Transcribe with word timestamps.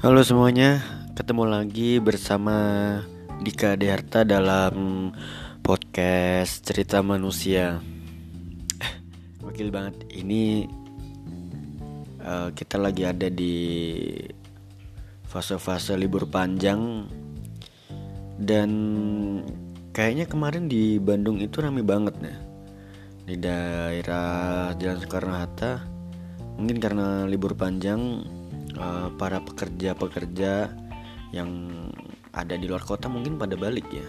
Halo 0.00 0.24
semuanya, 0.24 0.80
ketemu 1.12 1.44
lagi 1.44 2.00
bersama 2.00 2.56
Dika 3.44 3.76
Deharta 3.76 4.24
dalam 4.24 5.12
podcast 5.60 6.64
cerita 6.64 7.04
manusia. 7.04 7.84
Wakil 9.44 9.68
banget, 9.68 10.08
ini 10.08 10.64
uh, 12.24 12.48
kita 12.48 12.80
lagi 12.80 13.04
ada 13.04 13.28
di 13.28 14.08
fase-fase 15.28 15.92
libur 16.00 16.32
panjang 16.32 17.04
dan 18.40 18.70
kayaknya 19.92 20.24
kemarin 20.24 20.64
di 20.64 20.96
Bandung 20.96 21.44
itu 21.44 21.60
rame 21.60 21.84
banget 21.84 22.16
nih 22.24 22.38
di 23.28 23.36
daerah 23.36 24.72
Jalan 24.80 24.96
Soekarno 24.96 25.36
Hatta. 25.36 25.84
Mungkin 26.56 26.80
karena 26.80 27.28
libur 27.28 27.52
panjang 27.52 28.39
uh, 28.78 29.08
para 29.16 29.42
pekerja-pekerja 29.42 30.70
yang 31.30 31.50
ada 32.30 32.54
di 32.54 32.66
luar 32.70 32.82
kota 32.82 33.10
mungkin 33.10 33.38
pada 33.38 33.58
balik 33.58 33.86
ya. 33.90 34.06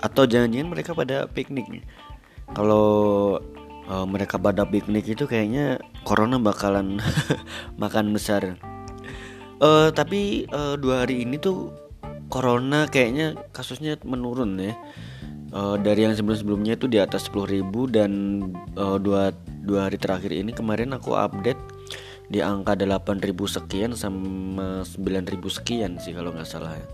Atau 0.00 0.24
jangan-jangan 0.24 0.68
mereka 0.72 0.92
pada 0.96 1.28
piknik 1.28 1.84
kalau 2.52 3.38
uh, 3.88 4.06
mereka 4.06 4.36
pada 4.36 4.68
piknik 4.68 5.08
itu 5.08 5.24
kayaknya 5.24 5.80
corona 6.04 6.36
bakalan 6.36 7.00
makan 7.82 8.12
besar. 8.12 8.56
Uh, 9.62 9.94
tapi 9.94 10.50
uh, 10.50 10.74
dua 10.74 11.06
hari 11.06 11.22
ini 11.22 11.38
tuh 11.38 11.70
corona 12.26 12.90
kayaknya 12.90 13.38
kasusnya 13.54 13.96
menurun 14.02 14.58
ya. 14.58 14.74
Uh, 15.52 15.76
dari 15.76 16.08
yang 16.08 16.16
sebelum-sebelumnya 16.16 16.80
itu 16.80 16.88
di 16.88 16.96
atas 16.96 17.28
10.000 17.28 17.60
dan 17.92 18.12
uh, 18.72 18.96
dua 18.96 19.36
dua 19.60 19.84
hari 19.84 20.00
terakhir 20.00 20.32
ini 20.32 20.48
kemarin 20.48 20.96
aku 20.96 21.12
update 21.12 21.60
di 22.30 22.38
angka 22.40 22.78
8000 22.78 23.32
sekian 23.46 23.92
sama 23.98 24.86
9000 24.86 25.38
sekian 25.50 25.98
sih 25.98 26.14
kalau 26.14 26.30
nggak 26.34 26.48
salah 26.48 26.76
ya. 26.76 26.86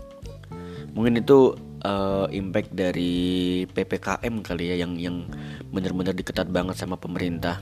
Mungkin 0.93 1.21
itu 1.21 1.53
uh, 1.85 2.25
impact 2.33 2.73
dari 2.73 3.63
PPKM 3.69 4.33
kali 4.41 4.73
ya 4.73 4.75
yang 4.83 4.97
yang 4.97 5.29
benar-benar 5.69 6.17
diketat 6.17 6.49
banget 6.49 6.75
sama 6.79 6.97
pemerintah. 6.97 7.61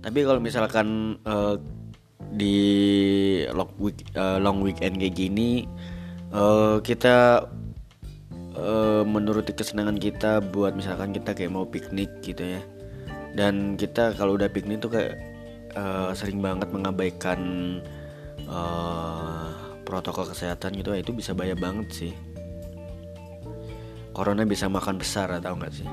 Tapi 0.00 0.18
kalau 0.24 0.40
misalkan 0.40 1.20
uh, 1.28 1.60
di 2.32 2.56
long, 3.52 3.70
week, 3.76 4.00
uh, 4.16 4.40
long 4.40 4.62
weekend 4.62 4.96
kayak 4.96 5.18
gini 5.18 5.66
uh, 6.32 6.78
kita 6.80 7.44
uh, 8.56 9.02
menuruti 9.04 9.52
kesenangan 9.52 9.98
kita 9.98 10.40
buat 10.40 10.72
misalkan 10.78 11.12
kita 11.12 11.36
kayak 11.36 11.52
mau 11.52 11.66
piknik 11.68 12.10
gitu 12.24 12.58
ya. 12.58 12.62
Dan 13.30 13.78
kita 13.78 14.18
kalau 14.18 14.34
udah 14.34 14.50
piknik 14.50 14.82
tuh 14.82 14.90
kayak 14.90 15.29
uh, 15.74 16.10
sering 16.16 16.42
banget 16.42 16.68
mengabaikan 16.70 17.40
uh, 18.46 19.50
protokol 19.86 20.30
kesehatan 20.30 20.78
gitu 20.78 20.94
itu 20.94 21.12
bisa 21.14 21.34
bahaya 21.34 21.58
banget 21.58 21.88
sih. 21.90 22.12
Corona 24.10 24.42
bisa 24.42 24.66
makan 24.66 24.98
besar 24.98 25.30
atau 25.30 25.54
enggak 25.54 25.72
sih? 25.74 25.88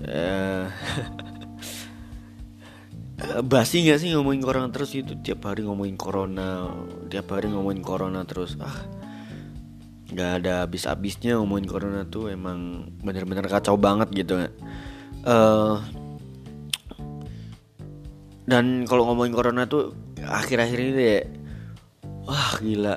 Uh, 0.00 0.66
basi 3.52 3.84
nggak 3.84 4.00
sih 4.00 4.16
ngomongin 4.16 4.40
corona 4.40 4.72
terus 4.72 4.96
itu 4.96 5.12
tiap 5.20 5.44
hari 5.44 5.60
ngomongin 5.60 6.00
corona 6.00 6.72
tiap 7.12 7.28
hari 7.36 7.52
ngomongin 7.52 7.84
corona 7.84 8.24
terus. 8.24 8.56
Ah 8.60 9.00
nggak 10.10 10.30
ada 10.42 10.66
habis-habisnya 10.66 11.38
ngomongin 11.38 11.70
corona 11.70 12.02
tuh 12.02 12.34
emang 12.34 12.90
bener-bener 12.98 13.46
kacau 13.46 13.78
banget 13.78 14.10
gitu 14.10 14.42
uh, 15.22 15.78
dan 18.50 18.82
kalau 18.82 19.06
ngomongin 19.06 19.30
corona 19.30 19.62
tuh 19.70 19.94
akhir-akhir 20.18 20.78
ini 20.82 20.92
deh 20.98 21.22
wah 22.26 22.58
gila. 22.58 22.96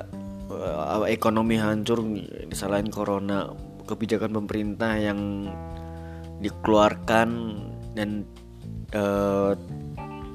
Ekonomi 1.06 1.54
hancur 1.58 2.02
disalahin 2.50 2.90
corona 2.90 3.50
kebijakan 3.86 4.34
pemerintah 4.34 4.98
yang 4.98 5.50
dikeluarkan 6.42 7.28
dan 7.94 8.26
uh, 8.94 9.54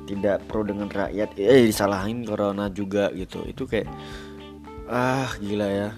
tidak 0.08 0.42
pro 0.48 0.64
dengan 0.64 0.88
rakyat. 0.88 1.36
Eh 1.36 1.68
disalahin 1.68 2.24
corona 2.24 2.72
juga 2.72 3.12
gitu. 3.12 3.44
Itu 3.44 3.68
kayak 3.68 3.88
ah 4.88 5.30
gila 5.40 5.68
ya. 5.68 5.90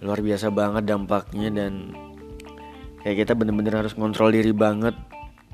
Luar 0.00 0.24
biasa 0.24 0.48
banget 0.48 0.88
dampaknya 0.88 1.48
dan 1.52 1.92
kayak 3.04 3.28
kita 3.28 3.32
bener-bener 3.36 3.84
harus 3.84 3.92
kontrol 3.92 4.32
diri 4.32 4.56
banget 4.56 4.96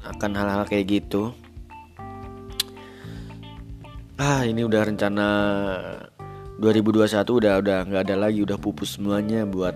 akan 0.05 0.31
hal-hal 0.37 0.65
kayak 0.69 1.03
gitu 1.03 1.33
ah 4.15 4.47
ini 4.47 4.63
udah 4.63 4.87
rencana 4.87 5.27
2021 6.63 7.11
udah 7.27 7.55
udah 7.59 7.79
nggak 7.91 8.03
ada 8.07 8.15
lagi 8.15 8.47
udah 8.47 8.55
pupus 8.55 8.95
semuanya 8.95 9.43
buat 9.43 9.75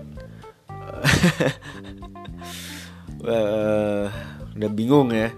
uh, 3.27 4.07
udah 4.55 4.69
bingung 4.71 5.11
ya. 5.11 5.31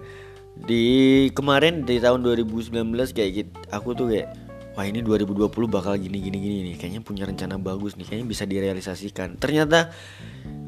Di 0.62 1.26
kemarin 1.34 1.82
di 1.82 1.98
tahun 1.98 2.22
2019 2.22 2.70
kayak 3.10 3.30
gitu 3.34 3.50
aku 3.74 3.98
tuh 3.98 4.06
kayak 4.14 4.30
wah 4.78 4.86
ini 4.86 5.02
2020 5.02 5.50
bakal 5.66 5.98
gini 5.98 6.22
gini 6.22 6.38
gini 6.38 6.56
nih 6.70 6.74
kayaknya 6.78 7.00
punya 7.02 7.26
rencana 7.26 7.58
bagus 7.58 7.98
nih 7.98 8.06
kayaknya 8.06 8.26
bisa 8.30 8.44
direalisasikan. 8.46 9.34
Ternyata 9.42 9.90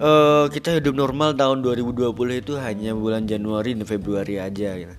uh, 0.02 0.50
kita 0.50 0.82
hidup 0.82 0.98
normal 0.98 1.38
tahun 1.38 1.62
2020 1.62 2.10
itu 2.42 2.58
hanya 2.58 2.98
bulan 2.98 3.30
Januari 3.30 3.78
dan 3.78 3.86
Februari 3.86 4.42
aja 4.42 4.74
gitu 4.74 4.94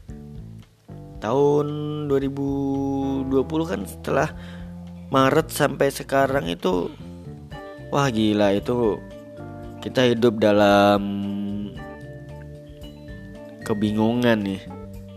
tahun 1.20 1.68
2020 2.12 3.32
kan 3.68 3.82
setelah 3.88 4.30
Maret 5.14 5.48
sampai 5.54 5.94
sekarang 5.94 6.50
itu 6.50 6.90
wah 7.94 8.10
gila 8.10 8.52
itu 8.58 9.00
kita 9.80 10.12
hidup 10.12 10.42
dalam 10.42 11.02
kebingungan 13.62 14.42
nih. 14.42 14.62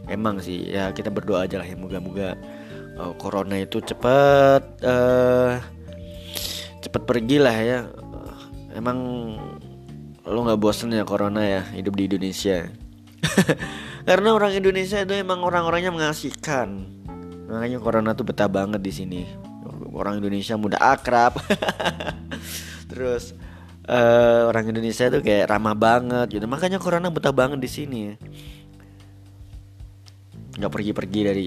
Emang 0.09 0.41
sih 0.41 0.73
ya 0.73 0.93
kita 0.93 1.13
berdoa 1.13 1.45
aja 1.45 1.61
lah 1.61 1.69
ya 1.69 1.77
moga-moga 1.77 2.37
uh, 2.97 3.13
corona 3.21 3.61
itu 3.61 3.81
cepat 3.81 4.63
uh, 4.85 5.61
cepat 6.81 7.03
pergi 7.05 7.37
lah 7.41 7.57
ya. 7.57 7.79
Emang 8.77 8.99
lo 10.29 10.45
nggak 10.45 10.61
bosen 10.61 10.93
ya 10.93 11.09
corona 11.09 11.41
ya 11.41 11.63
hidup 11.73 11.97
di 11.97 12.05
Indonesia 12.05 12.69
karena 14.09 14.33
orang 14.33 14.57
Indonesia 14.57 15.05
itu 15.05 15.13
emang 15.13 15.45
orang-orangnya 15.45 15.93
mengasihkan. 15.93 16.89
Makanya 17.45 17.77
corona 17.77 18.17
tuh 18.17 18.25
betah 18.25 18.49
banget 18.49 18.81
di 18.81 18.89
sini. 18.89 19.21
Orang 19.93 20.25
Indonesia 20.25 20.57
mudah 20.57 20.81
akrab. 20.81 21.37
Terus 22.91 23.37
uh, 23.85 24.49
orang 24.49 24.73
Indonesia 24.73 25.13
tuh 25.13 25.21
kayak 25.21 25.53
ramah 25.53 25.77
banget 25.77 26.41
gitu. 26.41 26.49
Makanya 26.49 26.81
corona 26.81 27.13
betah 27.13 27.37
banget 27.37 27.61
di 27.61 27.69
sini. 27.69 28.03
Nggak 30.57 30.73
pergi-pergi 30.73 31.21
dari 31.21 31.47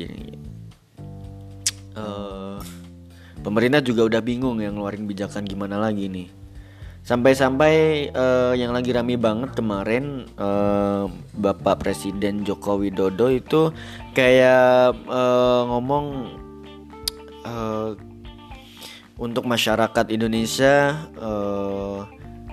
uh, 1.98 2.62
pemerintah 3.42 3.82
juga 3.82 4.06
udah 4.06 4.22
bingung 4.22 4.62
yang 4.62 4.78
ngeluarin 4.78 5.10
bijakan 5.10 5.50
gimana 5.50 5.82
lagi 5.82 6.06
nih 6.06 6.41
Sampai-sampai 7.02 8.08
uh, 8.14 8.54
yang 8.54 8.78
lagi 8.78 8.94
rame 8.94 9.18
banget 9.18 9.58
kemarin 9.58 10.30
uh, 10.38 11.10
Bapak 11.34 11.82
Presiden 11.82 12.46
Joko 12.46 12.78
Widodo 12.78 13.26
itu 13.34 13.74
kayak 14.14 14.94
uh, 15.10 15.66
ngomong 15.66 16.06
uh, 17.42 17.98
untuk 19.18 19.50
masyarakat 19.50 20.14
Indonesia 20.14 20.94
uh, 21.18 22.06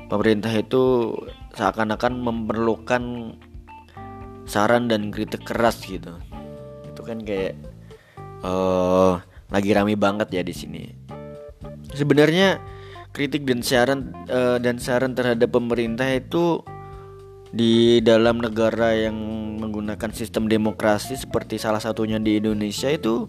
pemerintah 0.09 0.53
itu 0.57 1.13
seakan-akan 1.53 2.17
memerlukan 2.17 3.37
saran 4.49 4.89
dan 4.89 5.13
kritik 5.13 5.45
keras 5.45 5.77
gitu. 5.85 6.17
Itu 6.89 7.05
kan 7.05 7.21
kayak 7.21 7.53
uh, 8.41 9.21
lagi 9.53 9.77
rame 9.77 9.93
banget 9.93 10.33
ya 10.33 10.41
di 10.41 10.57
sini. 10.57 10.89
Sebenarnya 11.93 12.78
kritik 13.19 13.43
dan 13.43 13.67
saran 13.67 14.15
uh, 14.31 14.63
dan 14.63 14.79
saran 14.79 15.19
terhadap 15.19 15.51
pemerintah 15.51 16.07
itu 16.07 16.63
di 17.51 17.99
dalam 17.99 18.39
negara 18.39 18.95
yang 18.95 19.19
menggunakan 19.59 20.15
sistem 20.15 20.47
demokrasi 20.47 21.19
seperti 21.19 21.59
salah 21.59 21.83
satunya 21.83 22.23
di 22.23 22.39
Indonesia 22.39 22.87
itu 22.87 23.27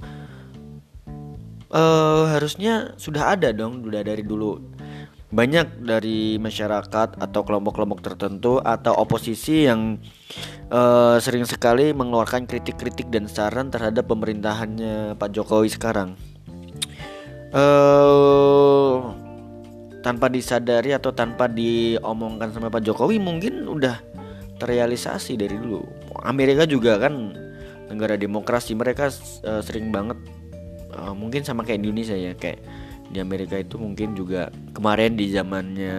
uh, 1.74 2.30
harusnya 2.30 2.94
sudah 3.01 3.33
ada 3.33 3.50
dong 3.50 3.81
sudah 3.81 4.06
dari 4.06 4.21
dulu 4.21 4.62
banyak 5.30 5.86
dari 5.86 6.38
masyarakat 6.38 7.18
atau 7.18 7.42
kelompok-kelompok 7.42 8.06
tertentu 8.06 8.62
atau 8.62 8.94
oposisi 8.94 9.65
yang 9.65 9.97
uh, 10.69 11.18
sering 11.21 11.45
sekali 11.50 11.94
mengeluarkan 11.97 12.45
kritik-kritik 12.45 13.09
dan 13.09 13.25
saran 13.25 13.74
terhadap 13.74 14.06
pemerintahannya 14.09 15.18
Pak 15.18 15.30
Jokowi 15.33 15.69
sekarang. 15.69 16.18
Uh, 17.53 19.13
tanpa 20.00 20.31
disadari 20.31 20.96
atau 20.96 21.12
tanpa 21.12 21.51
diomongkan 21.51 22.56
sama 22.56 22.72
Pak 22.72 22.88
Jokowi 22.88 23.19
mungkin 23.19 23.68
udah 23.68 24.00
terrealisasi 24.60 25.40
dari 25.40 25.56
dulu. 25.56 25.84
Amerika 26.24 26.68
juga 26.68 27.00
kan 27.00 27.36
negara 27.90 28.16
demokrasi 28.16 28.78
mereka 28.78 29.10
uh, 29.44 29.63
sering 29.66 29.90
banget 29.90 30.19
uh, 30.94 31.12
mungkin 31.16 31.42
sama 31.42 31.66
kayak 31.66 31.81
Indonesia 31.81 32.13
ya 32.13 32.38
kayak 32.38 32.62
di 33.10 33.18
Amerika 33.18 33.57
itu 33.57 33.81
mungkin 33.81 34.13
juga 34.13 34.54
kemarin 34.78 35.18
di 35.18 35.34
zamannya 35.34 35.98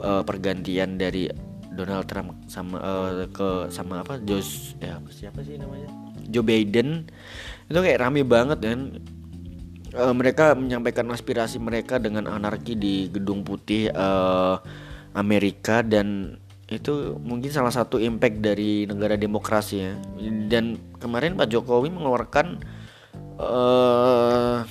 uh, 0.00 0.22
pergantian 0.24 0.96
dari 0.96 1.28
Donald 1.76 2.08
Trump 2.08 2.34
sama 2.48 2.80
uh, 2.80 3.28
ke 3.28 3.68
sama 3.68 4.00
apa 4.00 4.16
Josh 4.24 4.74
ya 4.80 4.96
siapa 5.12 5.44
sih 5.44 5.60
namanya 5.60 5.92
Joe 6.32 6.42
Biden 6.42 7.06
itu 7.68 7.78
kayak 7.78 8.00
rame 8.00 8.24
banget 8.24 8.58
kan 8.64 8.80
uh, 9.94 10.14
mereka 10.16 10.52
menyampaikan 10.58 11.08
aspirasi 11.12 11.56
mereka 11.62 11.96
dengan 11.96 12.28
anarki 12.28 12.74
di 12.74 13.08
gedung 13.08 13.46
putih 13.46 13.88
uh, 13.92 14.60
Amerika 15.16 15.80
dan 15.80 16.36
itu 16.68 17.16
mungkin 17.24 17.48
salah 17.48 17.72
satu 17.72 17.96
impact 17.96 18.44
dari 18.44 18.84
negara 18.84 19.16
demokrasi 19.16 19.74
ya. 19.80 19.92
Dan 20.52 20.76
kemarin 21.00 21.32
Pak 21.32 21.48
Jokowi 21.48 21.88
mengeluarkan 21.88 22.60
uh, 23.40 24.68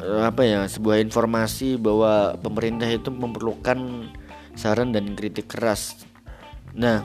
apa 0.00 0.42
ya 0.46 0.64
sebuah 0.64 1.02
informasi 1.04 1.76
bahwa 1.76 2.40
pemerintah 2.40 2.88
itu 2.88 3.12
memerlukan 3.12 4.08
saran 4.56 4.96
dan 4.96 5.12
kritik 5.12 5.52
keras. 5.52 6.08
Nah 6.72 7.04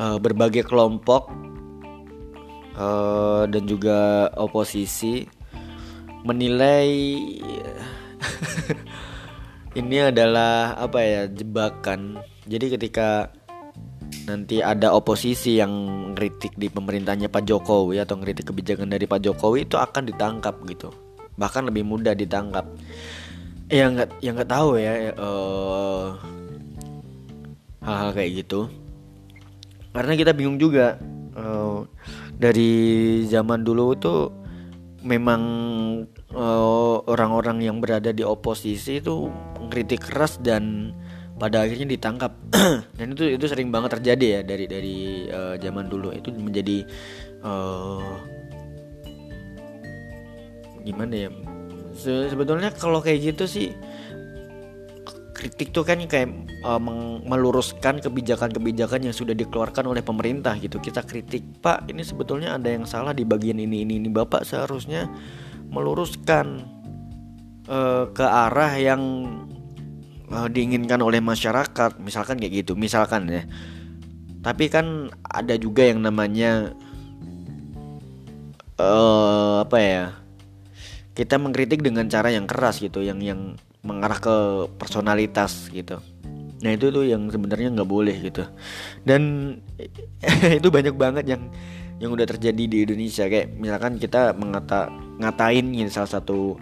berbagai 0.00 0.64
kelompok 0.64 1.28
uh, 2.76 3.46
dan 3.50 3.62
juga 3.66 4.30
oposisi 4.36 5.26
menilai 6.22 6.88
ini 9.80 9.96
adalah 10.10 10.76
apa 10.76 10.98
ya 11.00 11.22
jebakan. 11.30 12.20
Jadi 12.44 12.76
ketika 12.76 13.30
nanti 14.26 14.60
ada 14.60 14.92
oposisi 14.92 15.58
yang 15.58 15.72
kritik 16.14 16.54
di 16.58 16.68
pemerintahnya 16.68 17.30
Pak 17.30 17.46
Jokowi 17.46 18.02
atau 18.02 18.18
kritik 18.20 18.50
kebijakan 18.50 18.90
dari 18.90 19.06
Pak 19.06 19.22
Jokowi 19.22 19.64
itu 19.66 19.78
akan 19.78 20.10
ditangkap 20.10 20.54
gitu. 20.66 20.90
Bahkan 21.38 21.70
lebih 21.70 21.86
mudah 21.86 22.12
ditangkap. 22.12 22.66
Yang 23.70 23.90
nggak 23.96 24.10
yang 24.20 24.34
nggak 24.34 24.50
tahu 24.50 24.70
ya 24.82 25.14
uh, 25.14 26.18
hal-hal 27.86 28.10
kayak 28.12 28.30
gitu. 28.44 28.66
Karena 29.90 30.14
kita 30.14 30.34
bingung 30.34 30.58
juga 30.58 30.98
uh, 31.34 31.86
dari 32.40 32.72
zaman 33.28 33.60
dulu 33.60 33.92
tuh 34.00 34.32
memang 35.04 35.42
Eh, 36.30 36.96
orang-orang 37.10 37.58
uh, 37.58 37.64
yang 37.66 37.76
berada 37.82 38.14
di 38.14 38.22
oposisi 38.22 39.02
itu 39.02 39.26
kritik 39.66 39.98
keras 39.98 40.38
dan 40.38 40.94
pada 41.42 41.66
akhirnya 41.66 41.90
ditangkap. 41.90 42.30
Dan 42.98 43.18
itu 43.18 43.34
itu 43.34 43.50
sering 43.50 43.74
banget 43.74 43.98
terjadi 43.98 44.38
ya 44.38 44.40
dari 44.46 44.70
dari 44.70 44.98
uh, 45.26 45.58
zaman 45.58 45.90
dulu. 45.90 46.14
Itu 46.14 46.30
menjadi 46.30 46.86
uh, 47.42 48.14
gimana 50.86 51.26
ya? 51.26 51.30
Se 51.98 52.30
sebetulnya 52.30 52.70
kalau 52.78 53.02
kayak 53.02 53.34
gitu 53.34 53.50
sih 53.50 53.74
kritik 55.40 55.72
tuh 55.72 55.88
kan 55.88 55.96
kayak 56.04 56.28
uh, 56.60 56.76
meluruskan 57.24 58.04
kebijakan-kebijakan 58.04 59.08
yang 59.08 59.16
sudah 59.16 59.32
dikeluarkan 59.32 59.88
oleh 59.88 60.04
pemerintah 60.04 60.52
gitu. 60.60 60.76
Kita 60.76 61.00
kritik 61.00 61.64
pak 61.64 61.88
ini 61.88 62.04
sebetulnya 62.04 62.60
ada 62.60 62.68
yang 62.68 62.84
salah 62.84 63.16
di 63.16 63.24
bagian 63.24 63.56
ini 63.56 63.88
ini 63.88 63.96
ini. 63.96 64.12
Bapak 64.12 64.44
seharusnya 64.44 65.08
meluruskan 65.72 66.68
uh, 67.72 68.12
ke 68.12 68.20
arah 68.20 68.76
yang 68.76 69.00
uh, 70.28 70.44
diinginkan 70.52 71.00
oleh 71.00 71.24
masyarakat. 71.24 71.96
Misalkan 71.96 72.36
kayak 72.36 72.60
gitu 72.60 72.76
misalkan 72.76 73.24
ya. 73.32 73.48
Tapi 74.44 74.68
kan 74.68 75.08
ada 75.24 75.56
juga 75.56 75.88
yang 75.88 76.04
namanya 76.04 76.76
uh, 78.76 79.64
apa 79.64 79.78
ya 79.80 80.04
kita 81.16 81.36
mengkritik 81.36 81.80
dengan 81.80 82.08
cara 82.08 82.28
yang 82.32 82.44
keras 82.44 82.80
gitu 82.80 83.04
yang 83.04 83.20
yang 83.20 83.56
mengarah 83.80 84.20
ke 84.20 84.36
personalitas 84.76 85.72
gitu. 85.72 85.98
Nah 86.60 86.70
itu 86.76 86.92
tuh 86.92 87.08
yang 87.08 87.28
sebenarnya 87.32 87.72
nggak 87.72 87.90
boleh 87.90 88.16
gitu. 88.20 88.44
Dan 89.04 89.56
itu 90.58 90.68
banyak 90.68 90.94
banget 90.96 91.24
yang 91.36 91.42
yang 92.00 92.12
udah 92.12 92.28
terjadi 92.28 92.64
di 92.68 92.76
Indonesia. 92.84 93.24
Kayak 93.28 93.56
misalkan 93.56 93.96
kita 93.96 94.36
mengata 94.36 94.92
ngatain 95.20 95.72
gitu 95.72 95.90
salah 95.92 96.12
satu 96.20 96.60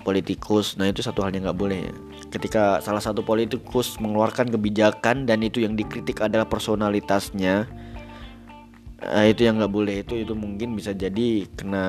politikus. 0.00 0.80
Nah 0.80 0.88
itu 0.88 1.04
satu 1.04 1.20
hal 1.20 1.36
yang 1.36 1.48
nggak 1.48 1.60
boleh. 1.60 1.92
Ketika 2.32 2.80
salah 2.80 3.04
satu 3.04 3.20
politikus 3.20 4.00
mengeluarkan 4.00 4.48
kebijakan 4.48 5.28
dan 5.28 5.44
itu 5.44 5.60
yang 5.60 5.76
dikritik 5.76 6.24
adalah 6.24 6.48
personalitasnya 6.48 7.68
nah, 9.00 9.24
itu 9.24 9.48
yang 9.48 9.56
nggak 9.56 9.72
boleh. 9.72 10.04
Itu 10.04 10.14
itu 10.20 10.36
mungkin 10.36 10.76
bisa 10.76 10.92
jadi 10.92 11.48
kena 11.56 11.84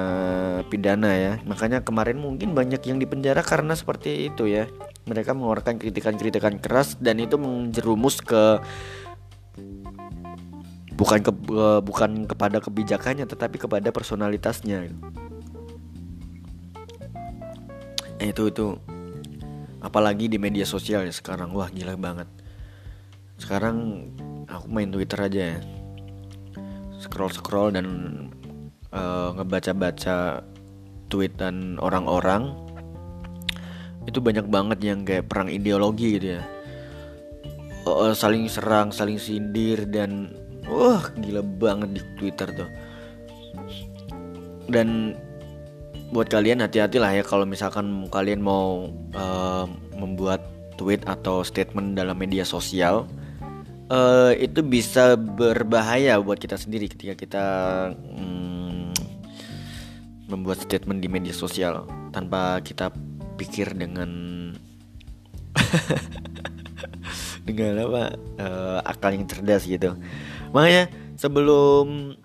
pidana 0.72 1.12
ya. 1.14 1.34
Makanya 1.44 1.84
kemarin 1.84 2.18
mungkin 2.18 2.56
banyak 2.56 2.80
yang 2.88 2.98
dipenjara 2.98 3.44
karena 3.44 3.76
seperti 3.76 4.32
itu 4.32 4.48
ya. 4.48 4.72
Mereka 5.06 5.36
mengeluarkan 5.36 5.78
kritikan-kritikan 5.78 6.64
keras 6.64 6.96
dan 6.98 7.20
itu 7.20 7.36
menjerumus 7.36 8.24
ke 8.24 8.64
bukan 10.96 11.20
ke 11.26 11.32
bukan 11.84 12.30
kepada 12.30 12.64
kebijakannya 12.64 13.28
tetapi 13.28 13.60
kepada 13.60 13.92
personalitasnya. 13.92 14.88
Eh, 18.22 18.30
itu 18.32 18.48
itu. 18.48 18.68
Apalagi 19.82 20.30
di 20.30 20.38
media 20.38 20.64
sosial 20.64 21.04
ya 21.04 21.14
sekarang. 21.14 21.52
Wah 21.58 21.68
gila 21.74 21.98
banget. 21.98 22.30
Sekarang 23.42 24.08
aku 24.46 24.70
main 24.70 24.94
Twitter 24.94 25.18
aja 25.18 25.42
ya 25.58 25.81
scroll 27.02 27.34
scroll 27.34 27.74
dan 27.74 27.88
uh, 28.94 29.34
ngebaca-baca 29.36 30.46
tweetan 31.10 31.82
orang-orang 31.82 32.54
itu 34.06 34.18
banyak 34.18 34.48
banget 34.50 34.80
yang 34.82 35.00
kayak 35.06 35.30
perang 35.30 35.50
ideologi 35.50 36.18
gitu 36.18 36.40
ya. 36.40 36.44
Uh, 37.86 38.14
saling 38.14 38.46
serang 38.46 38.94
saling 38.94 39.18
sindir 39.18 39.90
dan 39.90 40.34
wah 40.70 41.02
gila 41.18 41.42
banget 41.42 41.98
di 41.98 42.02
Twitter 42.18 42.48
tuh. 42.54 42.70
Dan 44.70 45.18
buat 46.12 46.28
kalian 46.28 46.64
hati-hatilah 46.64 47.12
ya 47.18 47.24
kalau 47.26 47.48
misalkan 47.48 48.08
kalian 48.12 48.44
mau 48.44 48.90
uh, 49.16 49.66
membuat 49.98 50.44
tweet 50.76 51.06
atau 51.06 51.46
statement 51.46 51.94
dalam 51.94 52.18
media 52.18 52.44
sosial 52.44 53.06
uh, 53.92 54.32
itu 54.40 54.64
bisa 54.64 55.20
berbahaya 55.20 56.16
buat 56.24 56.40
kita 56.40 56.56
sendiri 56.56 56.88
ketika 56.88 57.14
kita 57.20 57.46
um, 58.16 58.90
membuat 60.32 60.64
statement 60.64 61.04
di 61.04 61.12
media 61.12 61.36
sosial 61.36 61.84
tanpa 62.16 62.64
kita 62.64 62.96
pikir 63.36 63.76
dengan 63.76 64.10
dengan 67.48 67.84
apa 67.84 68.04
uh, 68.40 68.80
akal 68.88 69.12
yang 69.12 69.28
cerdas 69.28 69.68
gitu. 69.68 70.00
Makanya 70.56 70.88
sebelum 71.20 72.16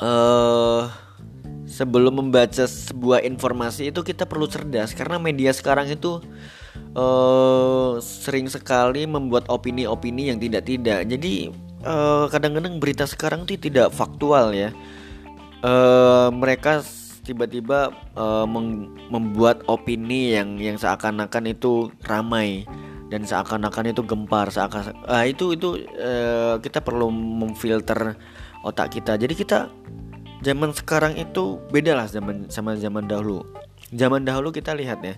uh, 0.00 0.88
sebelum 1.68 2.24
membaca 2.24 2.64
sebuah 2.64 3.24
informasi 3.24 3.92
itu 3.92 4.00
kita 4.00 4.24
perlu 4.24 4.48
cerdas 4.48 4.96
karena 4.96 5.20
media 5.20 5.52
sekarang 5.52 5.92
itu 5.92 6.20
uh, 6.94 7.98
sering 8.02 8.46
sekali 8.48 9.04
membuat 9.08 9.48
opini-opini 9.48 10.32
yang 10.32 10.38
tidak-tidak. 10.38 11.08
Jadi 11.08 11.52
kadang 11.82 12.30
kadang-kadang 12.30 12.74
berita 12.78 13.04
sekarang 13.10 13.42
itu 13.42 13.58
tidak 13.58 13.90
faktual 13.90 14.54
ya. 14.54 14.70
Uh, 15.62 16.30
mereka 16.34 16.82
tiba-tiba 17.22 17.94
uh, 18.18 18.46
membuat 19.10 19.62
opini 19.70 20.34
yang 20.34 20.58
yang 20.58 20.74
seakan-akan 20.74 21.54
itu 21.54 21.90
ramai 22.02 22.66
dan 23.12 23.22
seakan-akan 23.22 23.94
itu 23.94 24.02
gempar 24.02 24.50
seakan 24.50 24.90
uh, 25.06 25.22
itu 25.22 25.54
itu 25.54 25.86
uh, 26.02 26.58
kita 26.58 26.82
perlu 26.82 27.14
memfilter 27.14 28.18
otak 28.66 28.98
kita 28.98 29.14
jadi 29.14 29.34
kita 29.36 29.58
zaman 30.42 30.74
sekarang 30.74 31.14
itu 31.14 31.62
beda 31.70 31.94
lah 31.94 32.10
zaman 32.10 32.50
sama 32.50 32.74
zaman 32.74 33.06
dahulu 33.06 33.46
zaman 33.92 34.24
dahulu 34.24 34.50
kita 34.50 34.72
lihat 34.72 35.04
ya 35.04 35.14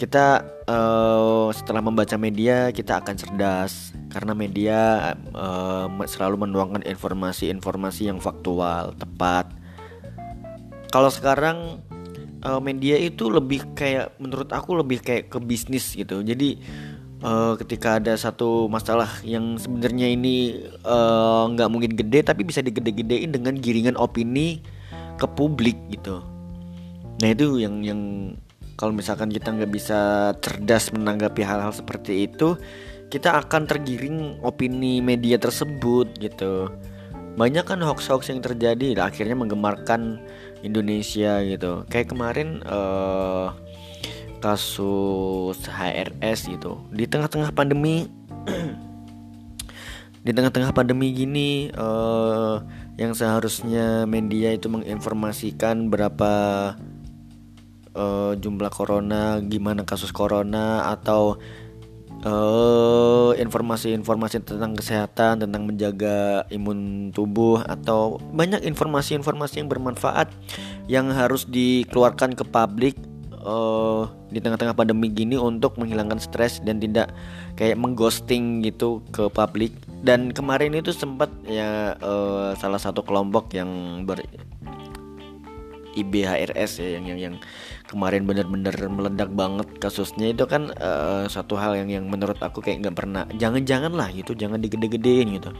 kita 0.00 0.48
uh, 0.64 1.52
setelah 1.52 1.84
membaca 1.84 2.16
media 2.16 2.72
kita 2.72 3.04
akan 3.04 3.14
cerdas. 3.20 3.92
Karena 4.08 4.32
media 4.32 5.12
uh, 5.36 5.86
selalu 6.08 6.48
menuangkan 6.48 6.82
informasi-informasi 6.88 8.08
yang 8.08 8.16
faktual 8.18 8.96
tepat. 8.96 9.52
Kalau 10.88 11.12
sekarang 11.12 11.84
uh, 12.42 12.58
media 12.64 12.96
itu 12.96 13.28
lebih 13.28 13.76
kayak 13.76 14.16
menurut 14.16 14.50
aku 14.50 14.80
lebih 14.80 15.04
kayak 15.04 15.28
ke 15.28 15.38
bisnis 15.38 15.92
gitu. 15.92 16.24
Jadi 16.24 16.58
uh, 17.20 17.54
ketika 17.60 18.00
ada 18.00 18.16
satu 18.16 18.66
masalah 18.72 19.20
yang 19.22 19.60
sebenarnya 19.60 20.16
ini 20.16 20.64
nggak 21.54 21.68
uh, 21.68 21.72
mungkin 21.72 21.92
gede 21.92 22.24
tapi 22.24 22.42
bisa 22.42 22.64
digede-gedein 22.64 23.36
dengan 23.36 23.52
giringan 23.60 24.00
opini 24.00 24.64
ke 25.20 25.28
publik 25.36 25.76
gitu 25.92 26.24
nah 27.20 27.28
itu 27.28 27.60
yang 27.60 27.84
yang 27.84 28.00
kalau 28.80 28.96
misalkan 28.96 29.28
kita 29.28 29.52
nggak 29.52 29.72
bisa 29.72 30.32
cerdas 30.40 30.88
menanggapi 30.96 31.44
hal-hal 31.44 31.72
seperti 31.76 32.24
itu 32.24 32.56
kita 33.10 33.42
akan 33.42 33.66
tergiring 33.66 34.38
opini 34.40 35.02
media 35.02 35.36
tersebut 35.36 36.14
gitu. 36.22 36.70
Banyak 37.34 37.66
kan 37.66 37.82
hoax-hoax 37.82 38.30
yang 38.30 38.38
terjadi 38.38 38.94
dan 38.94 39.10
akhirnya 39.10 39.34
menggemarkan 39.34 40.22
Indonesia 40.62 41.42
gitu. 41.42 41.82
Kayak 41.90 42.14
kemarin 42.14 42.62
uh, 42.62 43.50
kasus 44.38 45.58
HRS 45.66 46.46
gitu. 46.46 46.78
Di 46.94 47.10
tengah-tengah 47.10 47.50
pandemi 47.50 48.06
di 50.26 50.30
tengah-tengah 50.30 50.70
pandemi 50.70 51.10
gini 51.10 51.74
uh, 51.74 52.62
yang 52.94 53.16
seharusnya 53.16 54.06
media 54.06 54.54
itu 54.54 54.70
menginformasikan 54.70 55.90
berapa 55.90 56.32
uh, 57.94 58.32
jumlah 58.38 58.70
corona 58.72 59.38
gimana 59.42 59.82
kasus 59.86 60.10
corona 60.14 60.90
atau 60.92 61.38
informasi-informasi 63.40 64.36
uh, 64.36 64.44
tentang 64.44 64.76
kesehatan, 64.76 65.40
tentang 65.40 65.64
menjaga 65.64 66.44
imun 66.52 67.08
tubuh 67.16 67.64
atau 67.64 68.20
banyak 68.36 68.60
informasi-informasi 68.60 69.64
yang 69.64 69.72
bermanfaat 69.72 70.28
yang 70.84 71.08
harus 71.08 71.48
dikeluarkan 71.48 72.36
ke 72.36 72.44
publik 72.44 73.00
uh, 73.40 74.04
di 74.28 74.38
tengah-tengah 74.38 74.76
pandemi 74.76 75.08
gini 75.08 75.40
untuk 75.40 75.80
menghilangkan 75.80 76.20
stres 76.20 76.60
dan 76.60 76.76
tidak 76.76 77.08
kayak 77.56 77.80
mengghosting 77.80 78.60
gitu 78.60 79.00
ke 79.16 79.32
publik. 79.32 79.72
Dan 80.04 80.32
kemarin 80.32 80.76
itu 80.76 80.92
sempat 80.92 81.32
ya 81.48 81.96
uh, 82.04 82.52
salah 82.56 82.80
satu 82.80 83.00
kelompok 83.00 83.52
yang 83.56 84.04
ber 84.04 84.20
IBHRS 85.90 86.78
ya 86.78 86.88
yang 86.98 87.04
yang 87.10 87.18
yang 87.18 87.34
kemarin 87.90 88.22
benar-benar 88.22 88.78
meledak 88.86 89.34
banget 89.34 89.66
kasusnya. 89.82 90.30
Itu 90.30 90.46
kan 90.46 90.70
uh, 90.78 91.26
satu 91.26 91.58
hal 91.58 91.74
yang 91.74 91.90
yang 91.90 92.04
menurut 92.06 92.38
aku 92.38 92.62
kayak 92.62 92.86
nggak 92.86 92.96
pernah 92.96 93.26
jangan-jangan 93.34 93.90
lah 93.90 94.06
gitu 94.14 94.38
jangan 94.38 94.62
digede-gedein 94.62 95.42
gitu. 95.42 95.50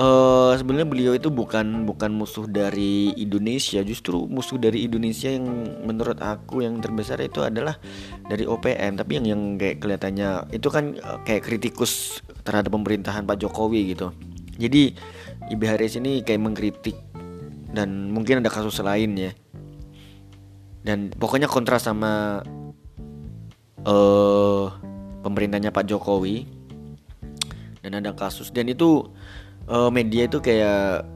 Uh, 0.00 0.56
sebenarnya 0.56 0.88
beliau 0.88 1.12
itu 1.12 1.28
bukan 1.28 1.84
bukan 1.84 2.08
musuh 2.16 2.48
dari 2.48 3.12
Indonesia. 3.20 3.84
Justru 3.84 4.24
musuh 4.24 4.56
dari 4.56 4.88
Indonesia 4.88 5.28
yang 5.28 5.44
menurut 5.84 6.16
aku 6.24 6.64
yang 6.64 6.80
terbesar 6.80 7.20
itu 7.20 7.44
adalah 7.44 7.76
dari 8.24 8.48
OPM 8.48 8.96
tapi 8.96 9.20
yang 9.20 9.26
yang 9.28 9.42
kayak 9.60 9.84
kelihatannya 9.84 10.56
itu 10.56 10.72
kan 10.72 10.96
uh, 11.04 11.20
kayak 11.28 11.44
kritikus 11.44 12.24
terhadap 12.48 12.72
pemerintahan 12.72 13.28
Pak 13.28 13.44
Jokowi 13.44 13.92
gitu. 13.92 14.08
Jadi 14.56 14.96
IBHRS 15.52 16.00
ini 16.00 16.24
kayak 16.24 16.40
mengkritik 16.48 16.96
dan 17.76 18.08
mungkin 18.08 18.40
ada 18.40 18.48
kasus 18.48 18.80
lain 18.80 19.14
ya 19.20 19.32
dan 20.80 21.12
pokoknya 21.12 21.48
kontra 21.48 21.76
sama 21.76 22.40
uh, 23.84 24.64
pemerintahnya 25.24 25.72
Pak 25.72 25.84
Jokowi. 25.88 26.48
Dan 27.80 27.96
ada 27.96 28.12
kasus 28.12 28.52
dan 28.52 28.68
itu 28.68 29.08
uh, 29.64 29.88
media 29.88 30.28
itu 30.28 30.36
kayak 30.44 31.08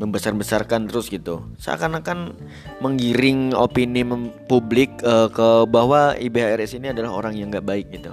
membesar-besarkan 0.00 0.88
terus 0.88 1.12
gitu. 1.12 1.44
Seakan-akan 1.60 2.36
menggiring 2.80 3.52
opini 3.52 4.04
publik 4.48 4.92
uh, 5.04 5.28
ke 5.28 5.68
bahwa 5.68 6.16
IBHRS 6.16 6.80
ini 6.80 6.92
adalah 6.92 7.12
orang 7.16 7.36
yang 7.36 7.52
nggak 7.52 7.64
baik 7.64 7.88
gitu. 7.92 8.12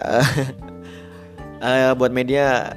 Uh, 0.00 1.94
buat 2.00 2.12
media 2.12 2.76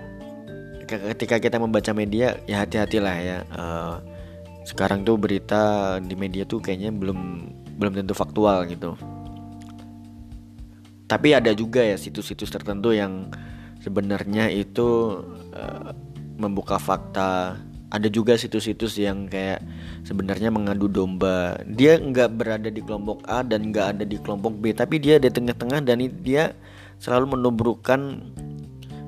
ketika 0.87 1.43
kita 1.43 1.59
membaca 1.59 1.91
media 1.91 2.39
ya 2.47 2.63
hati-hatilah 2.63 3.15
ya 3.19 3.37
uh, 3.51 3.99
sekarang 4.67 5.07
tuh 5.07 5.15
berita 5.15 5.95
di 6.03 6.11
media 6.19 6.43
tuh 6.43 6.59
kayaknya 6.59 6.91
belum 6.91 7.19
belum 7.79 8.03
tentu 8.03 8.11
faktual 8.11 8.67
gitu. 8.67 8.99
Tapi 11.07 11.31
ada 11.31 11.55
juga 11.55 11.79
ya 11.79 11.95
situs-situs 11.95 12.51
tertentu 12.51 12.91
yang 12.91 13.31
sebenarnya 13.79 14.51
itu 14.51 15.23
uh, 15.55 15.95
membuka 16.35 16.75
fakta. 16.75 17.55
Ada 17.87 18.11
juga 18.11 18.35
situs-situs 18.35 18.99
yang 18.99 19.31
kayak 19.31 19.63
sebenarnya 20.03 20.51
mengadu 20.51 20.91
domba. 20.91 21.55
Dia 21.63 21.95
nggak 21.95 22.35
berada 22.35 22.67
di 22.67 22.83
kelompok 22.83 23.23
A 23.23 23.47
dan 23.47 23.71
nggak 23.71 23.87
ada 23.95 24.03
di 24.03 24.19
kelompok 24.19 24.59
B 24.59 24.75
tapi 24.75 24.99
dia 24.99 25.15
di 25.15 25.31
tengah-tengah 25.31 25.79
dan 25.79 26.03
dia 26.19 26.51
selalu 26.99 27.39
menubrukkan 27.39 28.19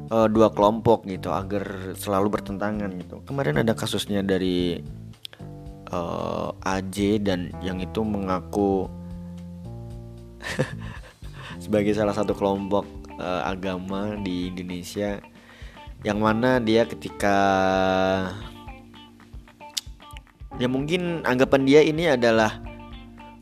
uh, 0.07 0.31
dua 0.31 0.55
kelompok 0.55 1.03
gitu 1.03 1.35
agar 1.35 1.91
selalu 1.99 2.39
bertentangan 2.39 2.95
gitu. 2.95 3.19
Kemarin 3.27 3.59
ada 3.59 3.75
kasusnya 3.75 4.23
dari 4.23 4.79
uh, 5.91 6.53
eh, 6.65 6.73
AJ 6.79 6.97
dan 7.25 7.53
yang 7.61 7.81
itu 7.81 8.01
mengaku 8.01 8.89
sebagai 11.63 11.93
salah 11.93 12.15
satu 12.15 12.33
kelompok 12.33 12.87
uh, 13.19 13.43
agama 13.45 14.15
di 14.21 14.49
Indonesia 14.49 15.19
yang 16.07 16.23
mana 16.23 16.63
dia 16.63 16.87
ketika 16.87 17.37
ya 20.55 20.67
mungkin 20.71 21.27
anggapan 21.27 21.67
dia 21.67 21.81
ini 21.83 22.07
adalah 22.07 22.63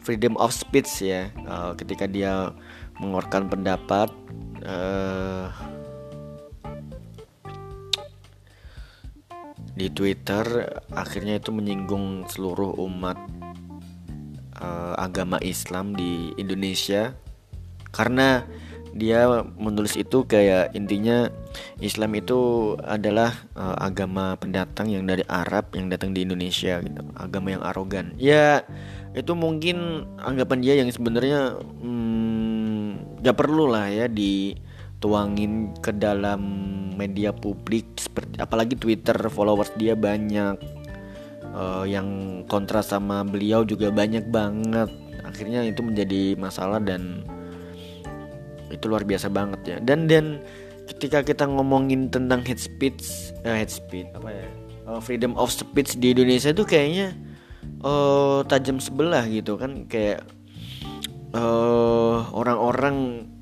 freedom 0.01 0.33
of 0.41 0.49
speech 0.49 1.05
ya 1.05 1.29
uh, 1.45 1.77
ketika 1.77 2.09
dia 2.09 2.49
mengeluarkan 2.97 3.45
pendapat 3.45 4.09
uh, 4.65 5.53
di 9.77 9.93
Twitter 9.93 10.65
akhirnya 10.89 11.37
itu 11.37 11.53
menyinggung 11.53 12.25
seluruh 12.25 12.73
umat 12.81 13.15
uh, 14.57 14.97
agama 14.97 15.37
Islam 15.45 15.93
di 15.93 16.33
Indonesia. 16.41 17.13
Karena 17.93 18.41
dia 18.97 19.45
menulis 19.61 19.93
itu 19.93 20.25
kayak 20.25 20.73
intinya 20.73 21.29
Islam 21.77 22.17
itu 22.17 22.73
adalah 22.81 23.29
uh, 23.53 23.77
agama 23.77 24.33
pendatang 24.41 24.89
yang 24.89 25.05
dari 25.05 25.21
Arab 25.29 25.69
yang 25.77 25.93
datang 25.93 26.17
di 26.17 26.25
Indonesia 26.25 26.81
gitu 26.81 27.01
agama 27.13 27.53
yang 27.53 27.61
arogan. 27.61 28.17
Ya 28.17 28.65
itu 29.13 29.37
mungkin 29.37 30.09
anggapan 30.17 30.59
dia 30.61 30.73
yang 30.81 30.89
sebenarnya 30.89 31.61
hmm, 31.61 33.21
perlu 33.21 33.69
lah 33.69 33.89
ya 33.93 34.09
dituangin 34.97 35.77
ke 35.77 35.93
dalam 35.93 36.41
media 36.97 37.29
publik 37.29 37.85
seperti 38.01 38.41
apalagi 38.41 38.73
Twitter 38.73 39.13
followers 39.29 39.69
dia 39.77 39.93
banyak. 39.93 40.57
Uh, 41.57 41.89
yang 41.89 42.41
kontra 42.45 42.85
sama 42.85 43.21
beliau 43.25 43.61
juga 43.65 43.93
banyak 43.93 44.29
banget. 44.29 44.89
Akhirnya 45.25 45.65
itu 45.65 45.81
menjadi 45.81 46.37
masalah 46.37 46.77
dan 46.77 47.25
itu 48.69 48.85
luar 48.89 49.05
biasa 49.05 49.29
banget 49.29 49.61
ya. 49.65 49.77
Dan 49.81 50.09
dan 50.09 50.41
ketika 50.89 51.21
kita 51.21 51.45
ngomongin 51.45 52.09
tentang 52.09 52.41
hate 52.45 52.61
speech 52.61 53.31
uh, 53.45 53.53
hate 53.53 53.73
speech 53.73 54.09
apa 54.17 54.33
ya? 54.33 54.47
uh, 54.89 54.99
freedom 55.01 55.33
of 55.37 55.49
speech 55.53 55.97
di 55.97 56.13
Indonesia 56.13 56.53
itu 56.53 56.65
kayaknya 56.65 57.13
uh, 57.85 58.41
tajam 58.45 58.81
sebelah 58.81 59.25
gitu 59.29 59.57
kan. 59.57 59.85
Kayak 59.89 60.25
orang-orang 61.33 62.17
uh, 62.17 62.17
orang 62.33 62.57
-orang 62.59 62.97